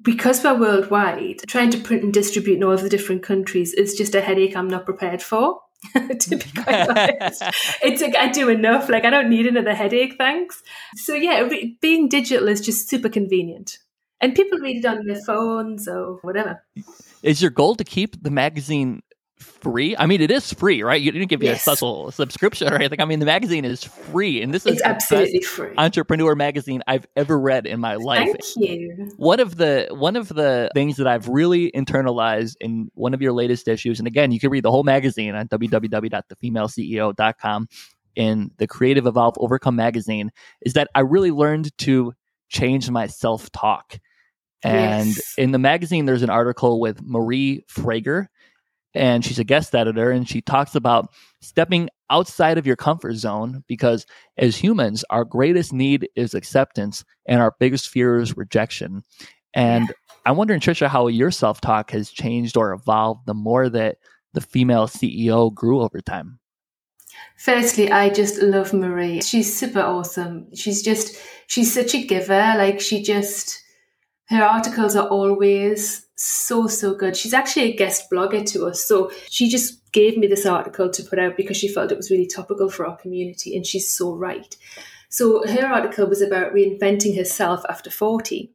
[0.00, 3.96] Because we're worldwide, trying to print and distribute in all of the different countries is
[3.96, 5.60] just a headache I'm not prepared for.
[5.94, 7.42] to be quite honest,
[7.82, 8.88] it's like I do enough.
[8.88, 10.60] Like I don't need another headache, thanks.
[10.96, 13.78] So yeah, re- being digital is just super convenient,
[14.20, 16.64] and people read it on their phones or whatever.
[17.22, 19.02] Is your goal to keep the magazine
[19.38, 19.96] free.
[19.96, 21.00] I mean, it is free, right?
[21.00, 21.58] You didn't give me yes.
[21.58, 23.00] a special subscription or anything.
[23.00, 27.06] I mean, the magazine is free, and this is it's absolutely free entrepreneur magazine I've
[27.16, 28.28] ever read in my life.
[28.28, 29.10] Thank you.
[29.16, 33.32] One of the one of the things that I've really internalized in one of your
[33.32, 37.68] latest issues, and again, you can read the whole magazine on www.thefemaleceo.com
[38.16, 40.30] in the Creative Evolve Overcome magazine,
[40.62, 42.12] is that I really learned to
[42.48, 43.98] change my self talk.
[44.62, 45.34] And yes.
[45.38, 48.26] in the magazine, there's an article with Marie Frager
[48.98, 53.62] and she's a guest editor and she talks about stepping outside of your comfort zone
[53.68, 54.04] because
[54.36, 59.02] as humans our greatest need is acceptance and our biggest fear is rejection
[59.54, 59.92] and
[60.26, 63.96] i'm wondering trisha how your self-talk has changed or evolved the more that
[64.34, 66.38] the female ceo grew over time
[67.36, 69.22] Firstly, I just love Marie.
[69.22, 70.54] She's super awesome.
[70.54, 72.54] She's just, she's such a giver.
[72.56, 73.60] Like, she just,
[74.26, 77.16] her articles are always so, so good.
[77.16, 78.84] She's actually a guest blogger to us.
[78.84, 82.10] So she just gave me this article to put out because she felt it was
[82.10, 83.56] really topical for our community.
[83.56, 84.56] And she's so right.
[85.08, 88.52] So her article was about reinventing herself after 40.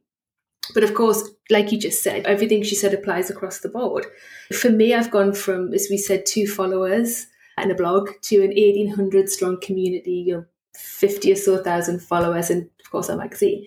[0.74, 4.06] But of course, like you just said, everything she said applies across the board.
[4.52, 8.48] For me, I've gone from, as we said, two followers and a blog to an
[8.48, 10.44] 1800 strong community, you know,
[10.76, 13.66] 50 or so thousand followers, and of course, a magazine.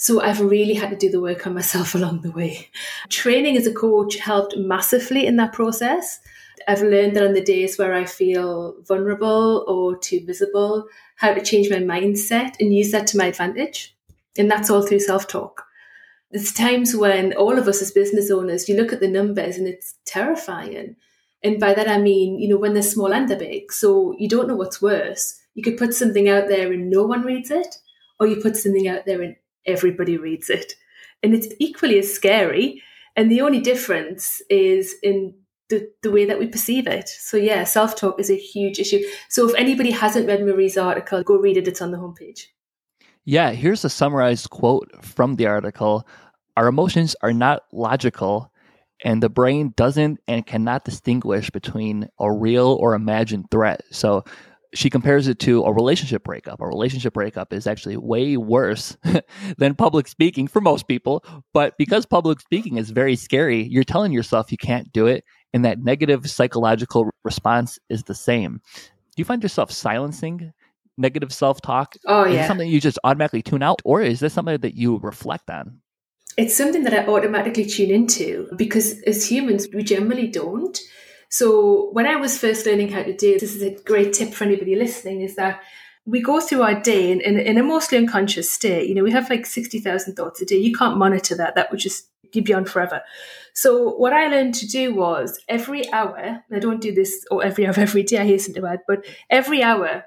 [0.00, 2.68] So I've really had to do the work on myself along the way.
[3.10, 6.20] Training as a coach helped massively in that process.
[6.66, 11.42] I've learned that on the days where I feel vulnerable or too visible, how to
[11.42, 13.94] change my mindset and use that to my advantage.
[14.36, 15.64] And that's all through self talk.
[16.30, 19.66] There's times when all of us as business owners, you look at the numbers and
[19.66, 20.96] it's terrifying.
[21.42, 23.72] And by that I mean, you know, when they're small and they're big.
[23.72, 25.40] So you don't know what's worse.
[25.54, 27.78] You could put something out there and no one reads it,
[28.20, 30.74] or you put something out there and everybody reads it.
[31.22, 32.82] And it's equally as scary.
[33.16, 35.34] And the only difference is in
[35.68, 37.08] the, the way that we perceive it.
[37.08, 39.02] So yeah, self-talk is a huge issue.
[39.28, 41.68] So if anybody hasn't read Marie's article, go read it.
[41.68, 42.44] It's on the homepage.
[43.24, 46.06] Yeah, here's a summarized quote from the article.
[46.56, 48.50] Our emotions are not logical,
[49.04, 53.82] and the brain doesn't and cannot distinguish between a real or imagined threat.
[53.90, 54.24] So
[54.74, 56.60] she compares it to a relationship breakup.
[56.60, 58.96] A relationship breakup is actually way worse
[59.58, 61.24] than public speaking for most people.
[61.54, 65.24] But because public speaking is very scary, you're telling yourself you can't do it.
[65.54, 68.60] And that negative psychological response is the same.
[68.74, 70.52] Do you find yourself silencing
[70.98, 71.94] negative self talk?
[72.06, 72.40] Oh, yeah.
[72.40, 73.80] Is it something you just automatically tune out?
[73.84, 75.80] Or is this something that you reflect on?
[76.36, 80.78] It's something that I automatically tune into because as humans, we generally don't.
[81.28, 84.44] So when I was first learning how to do this is a great tip for
[84.44, 85.60] anybody listening is that
[86.06, 88.88] we go through our day in, in, in a mostly unconscious state.
[88.88, 90.56] You know, we have like 60,000 thoughts a day.
[90.56, 91.54] You can't monitor that.
[91.54, 93.02] That would just be on forever.
[93.52, 97.66] So what I learned to do was every hour, I don't do this or every
[97.66, 100.04] hour every day, I hasten to add, but every hour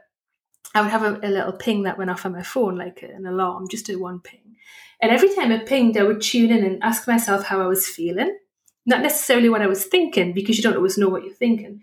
[0.74, 3.26] I would have a, a little ping that went off on my phone, like an
[3.26, 4.56] alarm, just a one ping.
[5.02, 7.88] And every time it pinged, I would tune in and ask myself how I was
[7.88, 8.38] feeling
[8.86, 11.82] not necessarily what I was thinking because you don't always know what you're thinking,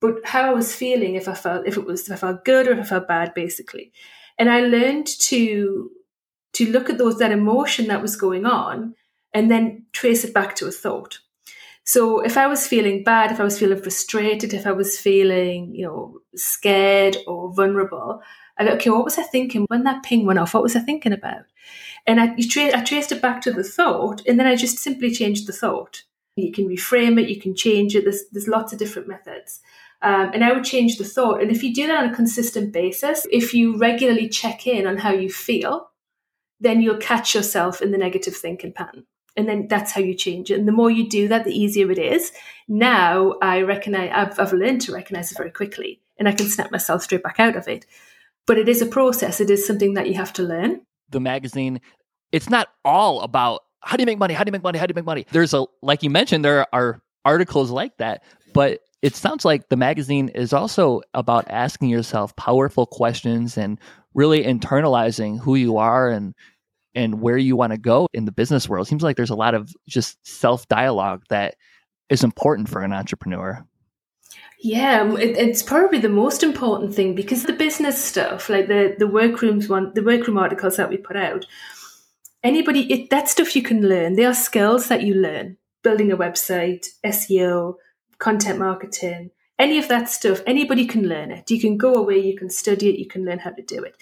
[0.00, 2.68] but how I was feeling if I felt if it was if I felt good
[2.68, 3.92] or if I felt bad, basically.
[4.38, 5.90] And I learned to
[6.54, 8.94] to look at those that emotion that was going on
[9.34, 11.18] and then trace it back to a thought.
[11.84, 15.72] So if I was feeling bad, if I was feeling frustrated, if I was feeling,
[15.74, 18.22] you know, scared or vulnerable,
[18.58, 20.54] I go, okay, what was I thinking when that ping went off?
[20.54, 21.42] What was I thinking about?
[22.06, 25.12] And I, tra- I traced it back to the thought, and then I just simply
[25.12, 26.02] changed the thought.
[26.36, 28.04] You can reframe it, you can change it.
[28.04, 29.60] There's, there's lots of different methods.
[30.02, 31.40] Um, and I would change the thought.
[31.40, 34.98] And if you do that on a consistent basis, if you regularly check in on
[34.98, 35.90] how you feel,
[36.60, 39.04] then you'll catch yourself in the negative thinking pattern.
[39.36, 40.58] And then that's how you change it.
[40.58, 42.32] And the more you do that, the easier it is.
[42.68, 46.70] Now I recognize, I've, I've learned to recognize it very quickly and I can snap
[46.70, 47.84] myself straight back out of it.
[48.46, 49.40] But it is a process.
[49.40, 50.82] It is something that you have to learn.
[51.10, 51.80] The magazine,
[52.32, 54.34] it's not all about how do you make money?
[54.34, 54.78] How do you make money?
[54.78, 55.26] How do you make money?
[55.30, 59.76] There's a, like you mentioned, there are articles like that, but it sounds like the
[59.76, 63.78] magazine is also about asking yourself powerful questions and
[64.14, 66.34] really internalizing who you are and
[66.94, 68.86] and where you want to go in the business world.
[68.86, 71.56] It seems like there's a lot of just self dialogue that
[72.08, 73.64] is important for an entrepreneur.
[74.60, 79.06] Yeah, it, it's probably the most important thing because the business stuff, like the the
[79.06, 81.46] workrooms one, the workroom articles that we put out,
[82.46, 84.14] anybody, it, that stuff you can learn.
[84.14, 85.56] They are skills that you learn.
[85.82, 87.74] Building a website, SEO,
[88.18, 91.50] content marketing, any of that stuff, anybody can learn it.
[91.50, 93.96] You can go away, you can study it, you can learn how to do it.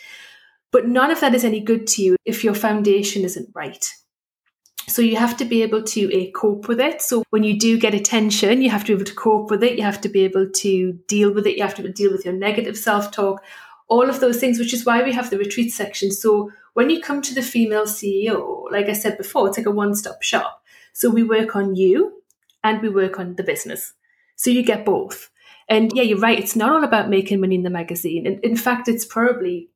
[0.73, 3.87] But none of that is any good to you if your foundation isn't right.
[4.89, 7.01] So you have to be able to uh, cope with it.
[7.01, 9.79] So when you do get attention, you have to be able to cope with it.
[9.79, 11.57] You have to be able to deal with it.
[11.57, 13.43] You have to deal with your negative self talk,
[13.89, 16.11] all of those things, which is why we have the retreat section.
[16.11, 19.71] So when you come to the female CEO, like I said before, it's like a
[19.71, 20.63] one stop shop.
[20.93, 22.23] So we work on you
[22.63, 23.95] and we work on the business.
[24.37, 25.31] So you get both.
[25.69, 26.39] And yeah, you're right.
[26.39, 28.27] It's not all about making money in the magazine.
[28.27, 29.71] And in fact, it's probably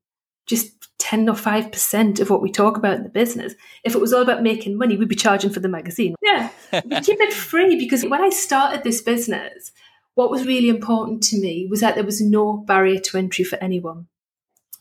[0.46, 3.54] just 10 or 5% of what we talk about in the business.
[3.84, 6.14] If it was all about making money, we'd be charging for the magazine.
[6.22, 9.72] Yeah, we keep it free because when I started this business,
[10.14, 13.56] what was really important to me was that there was no barrier to entry for
[13.62, 14.08] anyone.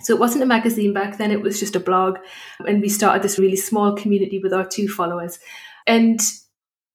[0.01, 2.17] So it wasn't a magazine back then, it was just a blog.
[2.67, 5.39] And we started this really small community with our two followers.
[5.87, 6.19] And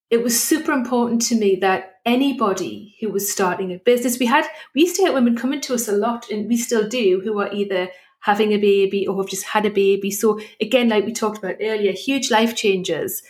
[0.09, 4.45] it was super important to me that anybody who was starting a business, we had,
[4.75, 7.39] we used to get women coming to us a lot, and we still do, who
[7.39, 7.89] are either
[8.21, 10.09] having a baby or have just had a baby.
[10.09, 13.21] So again, like we talked about earlier, huge life changes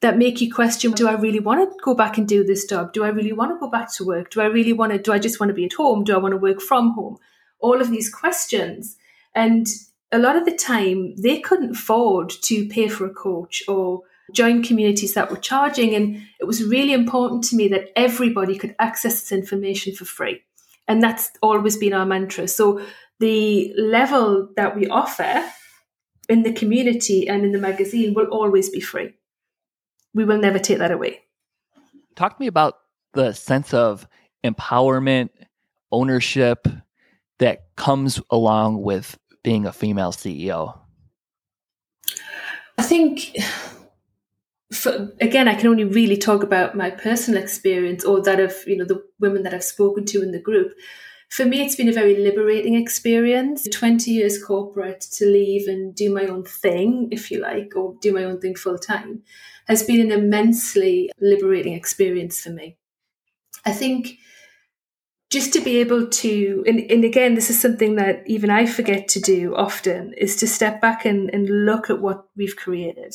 [0.00, 2.92] that make you question do i really want to go back and do this job
[2.92, 5.12] do i really want to go back to work do i really want to do
[5.12, 7.16] i just want to be at home do i want to work from home
[7.60, 8.96] all of these questions
[9.36, 9.68] and
[10.10, 14.62] a lot of the time, they couldn't afford to pay for a coach or join
[14.62, 15.94] communities that were charging.
[15.94, 20.42] And it was really important to me that everybody could access this information for free.
[20.88, 22.48] And that's always been our mantra.
[22.48, 22.80] So
[23.20, 25.44] the level that we offer
[26.28, 29.12] in the community and in the magazine will always be free.
[30.14, 31.20] We will never take that away.
[32.14, 32.78] Talk to me about
[33.12, 34.08] the sense of
[34.44, 35.30] empowerment,
[35.92, 36.66] ownership
[37.38, 40.76] that comes along with being a female CEO.
[42.76, 43.36] I think
[44.72, 48.76] for, again, I can only really talk about my personal experience or that of you
[48.76, 50.72] know the women that I've spoken to in the group.
[51.28, 53.68] For me, it's been a very liberating experience.
[53.72, 58.12] Twenty years corporate to leave and do my own thing, if you like, or do
[58.12, 59.22] my own thing full time,
[59.68, 62.78] has been an immensely liberating experience for me.
[63.64, 64.18] I think
[65.36, 69.06] just to be able to and, and again this is something that even i forget
[69.14, 73.14] to do often is to step back and, and look at what we've created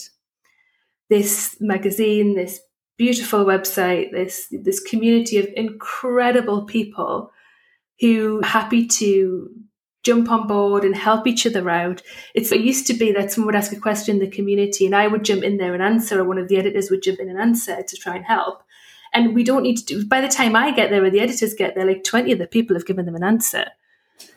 [1.11, 2.61] this magazine, this
[2.97, 7.29] beautiful website, this this community of incredible people
[7.99, 9.49] who happy to
[10.03, 12.01] jump on board and help each other out.
[12.33, 14.95] It's, it used to be that someone would ask a question in the community and
[14.95, 17.29] I would jump in there and answer, or one of the editors would jump in
[17.29, 18.63] and answer to try and help.
[19.13, 21.53] And we don't need to do, by the time I get there or the editors
[21.53, 23.65] get there, like 20 of the people have given them an answer.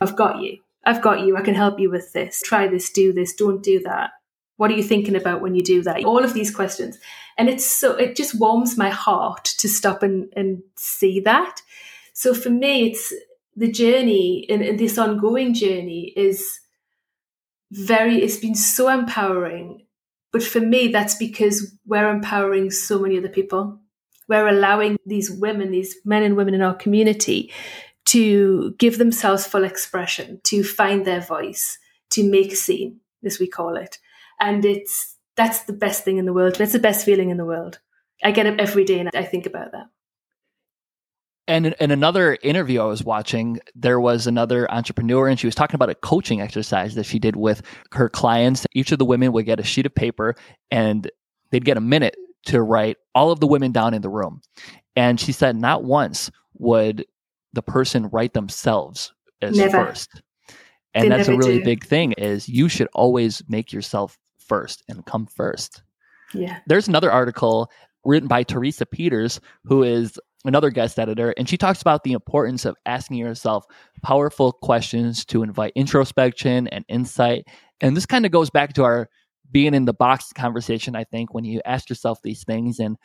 [0.01, 0.59] I've got you.
[0.85, 1.37] I've got you.
[1.37, 2.41] I can help you with this.
[2.41, 4.11] Try this, do this, don't do that.
[4.57, 6.03] What are you thinking about when you do that?
[6.05, 6.97] All of these questions.
[7.37, 11.61] And it's so, it just warms my heart to stop and, and see that.
[12.13, 13.13] So for me, it's
[13.55, 16.59] the journey and, and this ongoing journey is
[17.71, 19.85] very, it's been so empowering.
[20.31, 23.79] But for me, that's because we're empowering so many other people.
[24.27, 27.51] We're allowing these women, these men and women in our community
[28.05, 31.77] to give themselves full expression, to find their voice,
[32.11, 33.99] to make a scene, as we call it
[34.39, 36.55] and it's that's the best thing in the world.
[36.55, 37.79] That's the best feeling in the world.
[38.23, 39.87] I get up every day and I think about that.
[41.47, 45.75] And in another interview I was watching, there was another entrepreneur, and she was talking
[45.75, 47.61] about a coaching exercise that she did with
[47.91, 48.65] her clients.
[48.73, 50.33] Each of the women would get a sheet of paper,
[50.71, 51.09] and
[51.51, 52.15] they'd get a minute
[52.45, 54.41] to write all of the women down in the room.
[54.95, 57.05] And she said, not once would
[57.53, 59.85] the person write themselves as Never.
[59.87, 60.21] first.
[60.93, 61.65] And They that's a really do.
[61.65, 65.81] big thing is you should always make yourself first and come first
[66.33, 66.59] Yeah.
[66.67, 67.69] there's another article
[68.05, 72.63] written by Teresa Peters, who is another guest editor, and she talks about the importance
[72.65, 73.65] of asking yourself
[74.03, 77.45] powerful questions to invite introspection and insight.
[77.81, 79.09] And this kind of goes back to our
[79.51, 82.97] being in the box conversation, I think, when you ask yourself these things and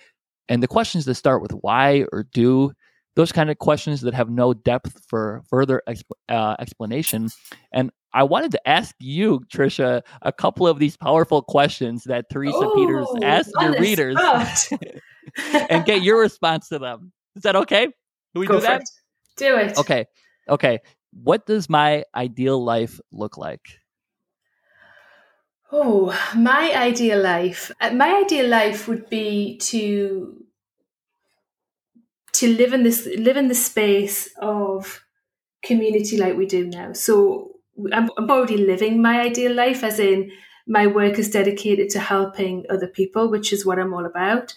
[0.49, 2.73] and the questions that start with why or do
[3.17, 7.29] those kind of questions that have no depth for further exp- uh, explanation.
[7.73, 12.69] And I wanted to ask you, Trisha, a couple of these powerful questions that Teresa
[12.75, 14.17] Peters Oh, asked your readers
[15.71, 17.13] and get your response to them.
[17.37, 17.87] Is that okay?
[18.35, 18.83] Do we Go do that?
[18.83, 18.89] it.
[19.37, 19.77] Do it.
[19.79, 20.07] Okay.
[20.49, 20.79] Okay.
[21.13, 23.80] What does my ideal life look like?
[25.73, 27.71] Oh, my ideal life.
[27.81, 30.45] Uh, My ideal life would be to
[32.33, 35.05] to live in this live in the space of
[35.65, 36.93] community like we do now.
[36.93, 37.53] So
[37.93, 40.31] I'm, I'm already living my ideal life, as in
[40.67, 44.55] my work is dedicated to helping other people, which is what I'm all about,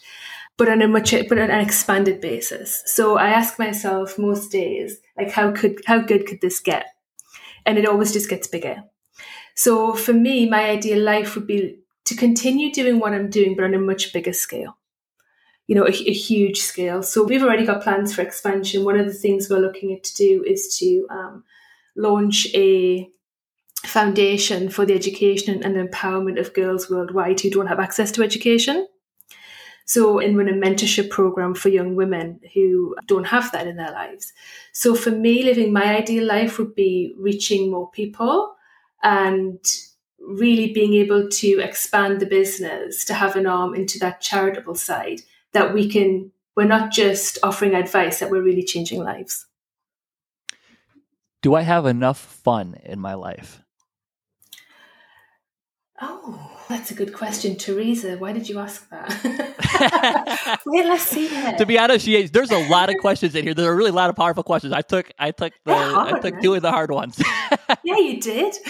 [0.58, 2.84] but on a much but on an expanded basis.
[2.88, 6.88] So I ask myself most days, like how could how good could this get?
[7.66, 8.84] And it always just gets bigger.
[9.56, 13.66] So for me, my ideal life would be to continue doing what I'm doing, but
[13.66, 14.78] on a much bigger scale.
[15.68, 17.04] You know, a, a huge scale.
[17.04, 18.84] So we've already got plans for expansion.
[18.84, 21.44] One of the things we're looking at to do is to um,
[21.96, 23.10] launch a
[23.86, 28.88] foundation for the education and empowerment of girls worldwide who don't have access to education.
[29.86, 33.92] So, and run a mentorship program for young women who don't have that in their
[33.92, 34.32] lives.
[34.72, 38.56] So, for me, living my ideal life would be reaching more people
[39.04, 39.60] and
[40.20, 45.22] really being able to expand the business to have an arm into that charitable side
[45.52, 49.46] that we can, we're not just offering advice, that we're really changing lives.
[51.42, 53.62] Do I have enough fun in my life?
[56.02, 58.18] Oh, that's a good question, Teresa.
[58.18, 60.62] Why did you ask that?
[60.66, 61.58] Wait, let's see it.
[61.58, 63.54] to be honest, she, there's a lot of questions in here.
[63.54, 64.74] There are really a lot of powerful questions.
[64.74, 66.44] I took I took the They're I took man.
[66.44, 67.22] two of the hard ones.
[67.84, 68.56] yeah, you did.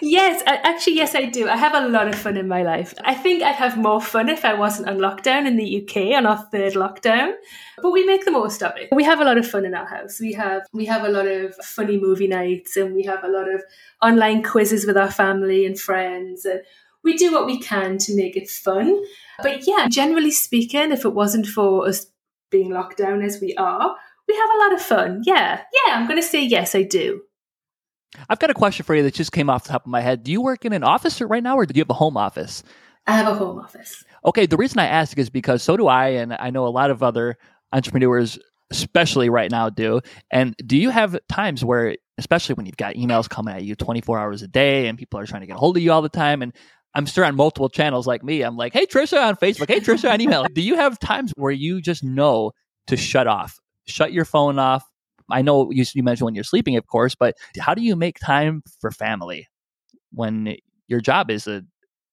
[0.00, 1.48] yes, I, actually, yes, I do.
[1.48, 2.94] I have a lot of fun in my life.
[3.04, 6.26] I think I'd have more fun if I wasn't on lockdown in the UK on
[6.26, 7.34] our third lockdown.
[7.82, 8.88] But we make the most of it.
[8.92, 10.20] We have a lot of fun in our house.
[10.20, 13.52] We have we have a lot of funny movie nights, and we have a lot
[13.52, 13.62] of
[14.02, 16.44] online quizzes with our family and friends.
[16.44, 16.60] And
[17.04, 19.02] we do what we can to make it fun.
[19.42, 22.06] But yeah, generally speaking, if it wasn't for us
[22.50, 23.96] being locked down as we are,
[24.26, 25.22] we have a lot of fun.
[25.24, 27.20] Yeah, yeah, I'm going to say yes, I do.
[28.28, 30.22] I've got a question for you that just came off the top of my head.
[30.22, 32.62] Do you work in an office right now, or do you have a home office?
[33.06, 34.02] I have a home office.
[34.24, 36.90] Okay, the reason I ask is because so do I, and I know a lot
[36.90, 37.36] of other
[37.72, 38.38] entrepreneurs,
[38.70, 40.00] especially right now, do.
[40.30, 44.18] And do you have times where, especially when you've got emails coming at you 24
[44.18, 46.08] hours a day and people are trying to get a hold of you all the
[46.08, 46.54] time, and
[46.94, 50.12] I'm sure on multiple channels like me, I'm like, hey, Trisha on Facebook, hey, Trisha
[50.12, 50.44] on email.
[50.52, 52.52] do you have times where you just know
[52.86, 54.84] to shut off, shut your phone off?
[55.30, 58.18] I know you, you mentioned when you're sleeping, of course, but how do you make
[58.18, 59.48] time for family
[60.12, 61.64] when your job is a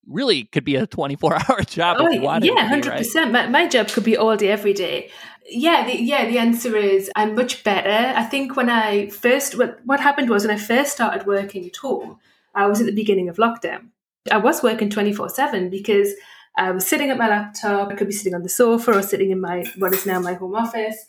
[0.07, 3.31] really could be a 24 hour job oh, yeah 100% right?
[3.31, 5.11] my, my job could be all day every day
[5.47, 9.79] yeah the, yeah the answer is i'm much better i think when i first what,
[9.85, 12.17] what happened was when i first started working at home
[12.55, 13.89] i was at the beginning of lockdown
[14.29, 16.09] i was working 24 7 because
[16.57, 19.31] i was sitting at my laptop i could be sitting on the sofa or sitting
[19.31, 21.05] in my what is now my home office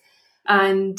[0.47, 0.99] and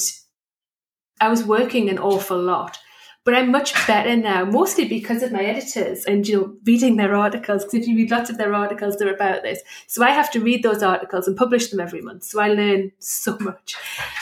[1.22, 2.80] i was working an awful lot
[3.26, 7.16] but I'm much better now, mostly because of my editors and you know reading their
[7.16, 7.64] articles.
[7.64, 9.62] Because if you read lots of their articles, they're about this.
[9.88, 12.26] So I have to read those articles and publish them every month.
[12.26, 13.76] So I learn so much.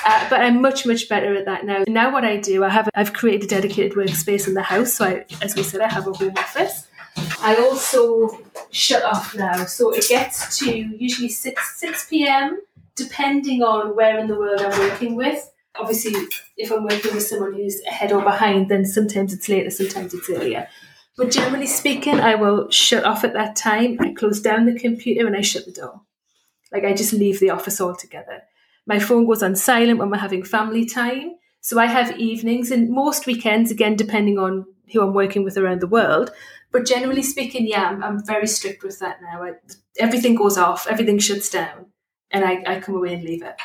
[0.05, 1.83] Uh, but I'm much much better at that now.
[1.87, 4.93] Now what I do, I have I've created a dedicated workspace in the house.
[4.93, 6.87] So I, as we said, I have a home office.
[7.39, 8.39] I also
[8.71, 12.59] shut off now, so it gets to usually six six p.m.
[12.95, 16.15] depending on where in the world I'm working with obviously,
[16.57, 20.29] if I'm working with someone who's ahead or behind, then sometimes it's later, sometimes it's
[20.29, 20.67] earlier.
[21.17, 23.97] But generally speaking, I will shut off at that time.
[23.99, 26.01] I close down the computer and I shut the door.
[26.71, 28.43] Like I just leave the office altogether.
[28.87, 31.35] My phone goes on silent when we're having family time.
[31.59, 35.81] So I have evenings and most weekends, again, depending on who I'm working with around
[35.81, 36.31] the world.
[36.71, 39.43] But generally speaking, yeah, I'm, I'm very strict with that now.
[39.43, 39.53] I,
[39.99, 41.87] everything goes off, everything shuts down,
[42.31, 43.55] and I, I come away and leave it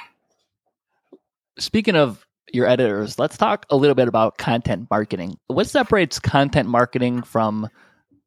[1.58, 5.36] speaking of your editors, let's talk a little bit about content marketing.
[5.48, 7.68] What separates content marketing from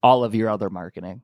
[0.04, 1.22] all of your other marketing?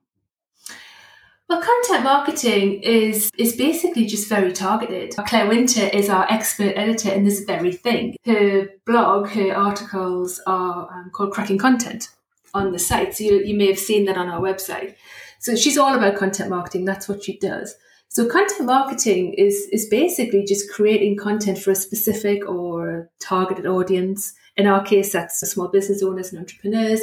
[1.48, 5.14] Well, content marketing is is basically just very targeted.
[5.28, 8.16] Claire Winter is our expert editor in this very thing.
[8.24, 12.08] Her blog, her articles are um, called Cracking Content
[12.56, 13.14] on the site.
[13.14, 14.94] So you, you may have seen that on our website.
[15.38, 16.84] So she's all about content marketing.
[16.84, 17.76] That's what she does.
[18.08, 24.32] So content marketing is is basically just creating content for a specific or targeted audience.
[24.56, 27.02] In our case, that's small business owners and entrepreneurs.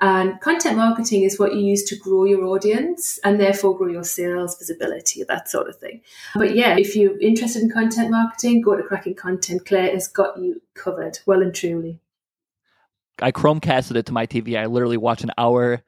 [0.00, 4.04] And content marketing is what you use to grow your audience and therefore grow your
[4.04, 6.02] sales, visibility, that sort of thing.
[6.34, 9.64] But yeah, if you're interested in content marketing, go to Cracking Content.
[9.64, 12.00] Claire has got you covered, well and truly.
[13.20, 14.58] I Chromecasted it to my TV.
[14.58, 15.82] I literally watched an hour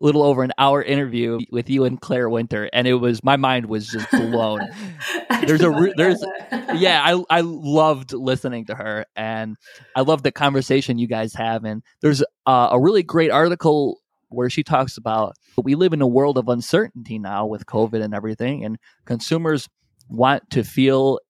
[0.00, 3.36] a little over an hour interview with you and Claire Winter, and it was my
[3.36, 4.60] mind was just blown.
[5.46, 6.24] there's a there's
[6.74, 9.56] yeah, I I loved listening to her, and
[9.94, 14.50] I love the conversation you guys have, and there's uh, a really great article where
[14.50, 18.64] she talks about we live in a world of uncertainty now with COVID and everything,
[18.64, 19.68] and consumers
[20.08, 21.20] want to feel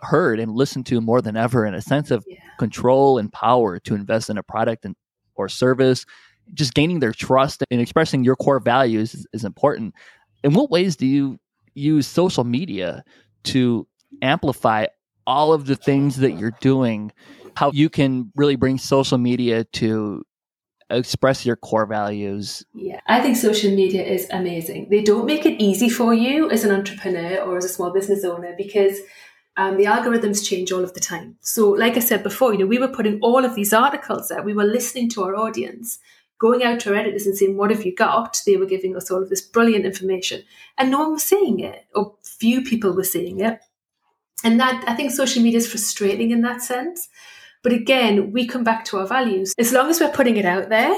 [0.00, 2.38] heard and listened to more than ever in a sense of yeah.
[2.58, 4.96] Control and power to invest in a product and
[5.36, 6.06] or service
[6.52, 9.94] just gaining their trust and expressing your core values is, is important.
[10.42, 11.38] In what ways do you
[11.74, 13.02] use social media
[13.44, 13.86] to
[14.20, 14.86] amplify
[15.26, 17.12] all of the things that you're doing?
[17.56, 20.22] How you can really bring social media to
[20.90, 22.64] express your core values.
[22.74, 24.88] Yeah, I think social media is amazing.
[24.90, 28.22] They don't make it easy for you as an entrepreneur or as a small business
[28.22, 28.98] owner because
[29.56, 31.36] um, the algorithms change all of the time.
[31.40, 34.42] So, like I said before, you know, we were putting all of these articles there.
[34.42, 35.98] We were listening to our audience
[36.38, 38.40] going out to our editors and saying, What have you got?
[38.44, 40.42] They were giving us all of this brilliant information.
[40.76, 43.60] And no one was seeing it, or few people were seeing it.
[44.42, 47.08] And that I think social media is frustrating in that sense.
[47.62, 49.54] But again, we come back to our values.
[49.58, 50.94] As long as we're putting it out there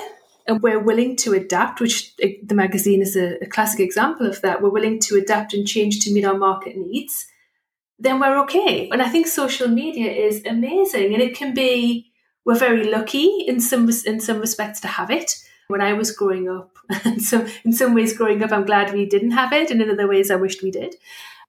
[0.48, 4.40] and we're willing to adapt, which eh, the magazine is a, a classic example of
[4.40, 7.26] that, we're willing to adapt and change to meet our market needs,
[7.98, 8.88] then we're okay.
[8.90, 12.12] And I think social media is amazing and it can be
[12.44, 15.36] we're very lucky in some in some respects to have it.
[15.68, 19.04] When I was growing up, and so in some ways growing up, I'm glad we
[19.04, 20.94] didn't have it, and in other ways, I wished we did.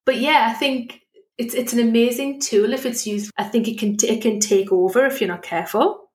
[0.05, 1.01] But yeah, I think
[1.37, 3.31] it's it's an amazing tool if it's used.
[3.37, 6.09] I think it can it can take over if you're not careful.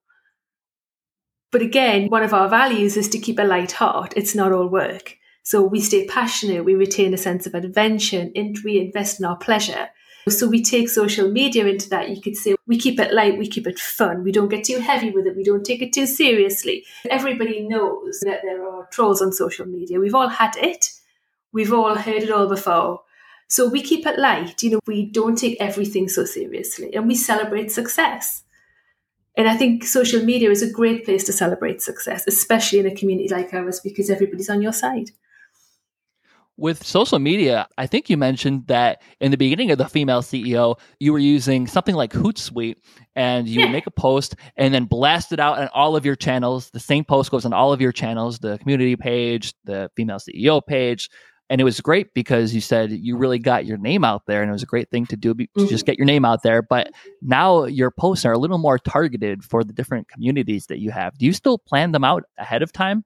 [1.49, 4.13] But again, one of our values is to keep a light heart.
[4.17, 5.15] It's not all work.
[5.43, 9.37] So we stay passionate, we retain a sense of adventure, and we invest in our
[9.37, 9.89] pleasure.
[10.29, 12.09] So we take social media into that.
[12.09, 14.23] You could say we keep it light, we keep it fun.
[14.23, 15.35] We don't get too heavy with it.
[15.35, 16.85] We don't take it too seriously.
[17.09, 19.99] Everybody knows that there are trolls on social media.
[19.99, 20.91] We've all had it.
[21.51, 23.01] We've all heard it all before.
[23.47, 24.63] So we keep it light.
[24.63, 28.43] You know, we don't take everything so seriously and we celebrate success.
[29.35, 32.95] And I think social media is a great place to celebrate success, especially in a
[32.95, 35.11] community like ours, because everybody's on your side.
[36.55, 40.79] With social media, I think you mentioned that in the beginning of the female CEO,
[40.99, 42.75] you were using something like Hootsuite
[43.15, 43.65] and you yeah.
[43.65, 46.69] would make a post and then blast it out on all of your channels.
[46.69, 50.61] The same post goes on all of your channels, the community page, the female CEO
[50.63, 51.09] page,
[51.49, 54.49] and it was great because you said you really got your name out there and
[54.49, 55.67] it was a great thing to do to mm-hmm.
[55.67, 56.91] just get your name out there but
[57.21, 61.17] now your posts are a little more targeted for the different communities that you have
[61.17, 63.03] do you still plan them out ahead of time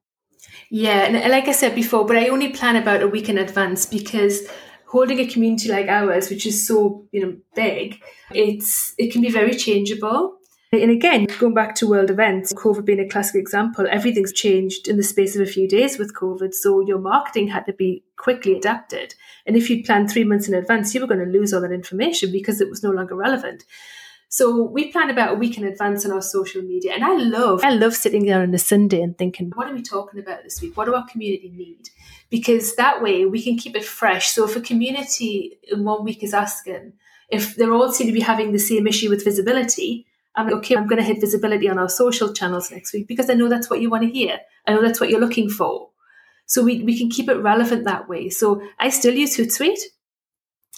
[0.70, 3.86] yeah and like i said before but i only plan about a week in advance
[3.86, 4.48] because
[4.86, 9.30] holding a community like ours which is so you know big it's it can be
[9.30, 10.38] very changeable
[10.70, 14.98] and again, going back to world events, COVID being a classic example, everything's changed in
[14.98, 16.52] the space of a few days with COVID.
[16.52, 19.14] So your marketing had to be quickly adapted.
[19.46, 21.72] And if you'd planned three months in advance, you were going to lose all that
[21.72, 23.64] information because it was no longer relevant.
[24.30, 26.92] So we plan about a week in advance on our social media.
[26.92, 29.82] And I love, I love sitting there on a Sunday and thinking, what are we
[29.82, 30.76] talking about this week?
[30.76, 31.88] What do our community need?
[32.28, 34.28] Because that way we can keep it fresh.
[34.28, 36.92] So if a community in one week is asking,
[37.30, 40.76] if they're all seem to be having the same issue with visibility, I'm like, okay,
[40.76, 43.70] I'm going to hit visibility on our social channels next week because I know that's
[43.70, 44.38] what you want to hear.
[44.66, 45.88] I know that's what you're looking for.
[46.46, 48.28] So we, we can keep it relevant that way.
[48.28, 49.80] So I still use Hootsuite.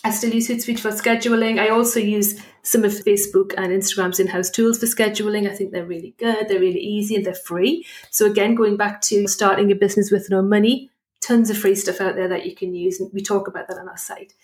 [0.02, 1.60] I still use Hootsuite for scheduling.
[1.60, 5.48] I also use some of Facebook and Instagram's in-house tools for scheduling.
[5.48, 6.48] I think they're really good.
[6.48, 7.86] They're really easy and they're free.
[8.10, 10.90] So again, going back to starting a business with no money,
[11.20, 13.00] tons of free stuff out there that you can use.
[13.00, 14.34] And we talk about that on our site.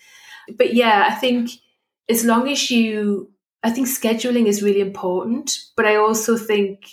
[0.57, 1.51] But yeah, I think
[2.09, 3.31] as long as you
[3.63, 6.87] I think scheduling is really important, but I also think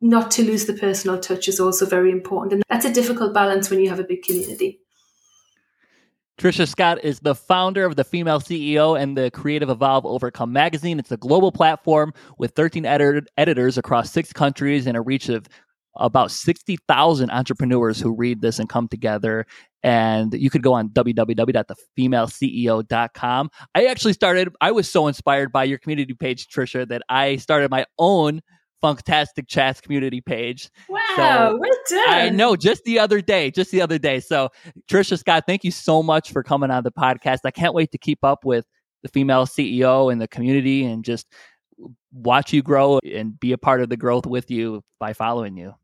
[0.00, 2.54] not to lose the personal touch is also very important.
[2.54, 4.80] And that's a difficult balance when you have a big community.
[6.38, 11.00] Trisha Scott is the founder of the Female CEO and the Creative Evolve Overcome magazine.
[11.00, 15.48] It's a global platform with 13 editors across six countries and a reach of
[15.96, 19.46] about 60,000 entrepreneurs who read this and come together
[19.82, 23.50] and you could go on www.thefemaleceo.com.
[23.74, 27.72] I actually started, I was so inspired by your community page, Trisha, that I started
[27.72, 28.42] my own
[28.82, 30.70] Funktastic Chats community page.
[30.88, 32.08] Wow, so done.
[32.08, 34.20] I know, just the other day, just the other day.
[34.20, 34.50] So,
[34.90, 37.40] Trisha Scott, thank you so much for coming on the podcast.
[37.44, 38.66] I can't wait to keep up with
[39.02, 41.26] the female CEO and the community and just
[42.12, 45.74] watch you grow and be a part of the growth with you by following you.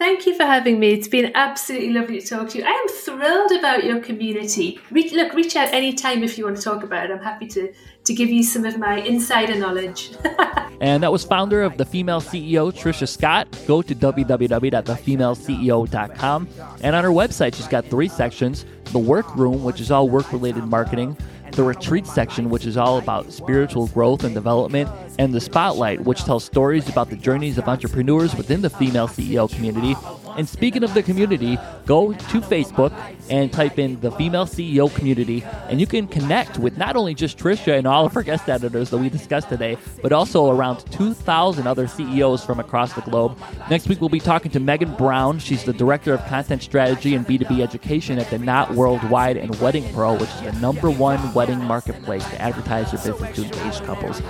[0.00, 0.92] Thank you for having me.
[0.92, 2.64] It's been absolutely lovely to talk to you.
[2.64, 4.80] I am thrilled about your community.
[4.90, 7.12] Re- look, reach out anytime if you want to talk about it.
[7.12, 7.70] I'm happy to,
[8.04, 10.12] to give you some of my insider knowledge.
[10.80, 13.46] and that was founder of The Female CEO, Trisha Scott.
[13.66, 16.48] Go to www.thefemaleceo.com.
[16.80, 20.64] And on her website, she's got three sections the workroom, which is all work related
[20.64, 21.14] marketing
[21.52, 24.88] the retreat section, which is all about spiritual growth and development,
[25.18, 29.50] and the spotlight, which tells stories about the journeys of entrepreneurs within the female CEO
[29.54, 29.94] community.
[30.36, 32.92] And speaking of the community, go to Facebook
[33.28, 37.38] and type in the female CEO community, and you can connect with not only just
[37.38, 41.66] Trisha and all of her guest editors that we discussed today, but also around 2,000
[41.66, 43.38] other CEOs from across the globe.
[43.68, 45.38] Next week, we'll be talking to Megan Brown.
[45.38, 49.92] She's the Director of Content Strategy and B2B Education at the Knot Worldwide and Wedding
[49.92, 54.22] Pro, which is the number one wedding marketplace to advertise your business to engaged couples.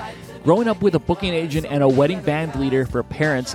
[0.44, 3.54] Growing up with a booking agent and a wedding band leader for parents,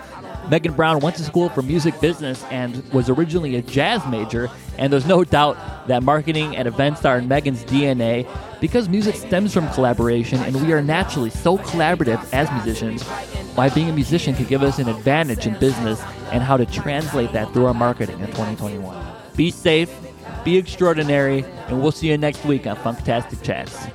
[0.49, 4.93] Megan Brown went to school for music business and was originally a jazz major, and
[4.93, 8.27] there's no doubt that marketing and events are in Megan's DNA
[8.61, 13.03] because music stems from collaboration and we are naturally so collaborative as musicians.
[13.55, 17.31] Why being a musician could give us an advantage in business and how to translate
[17.33, 19.05] that through our marketing in 2021.
[19.35, 19.93] Be safe,
[20.43, 23.87] be extraordinary, and we'll see you next week on Funktastic Chats.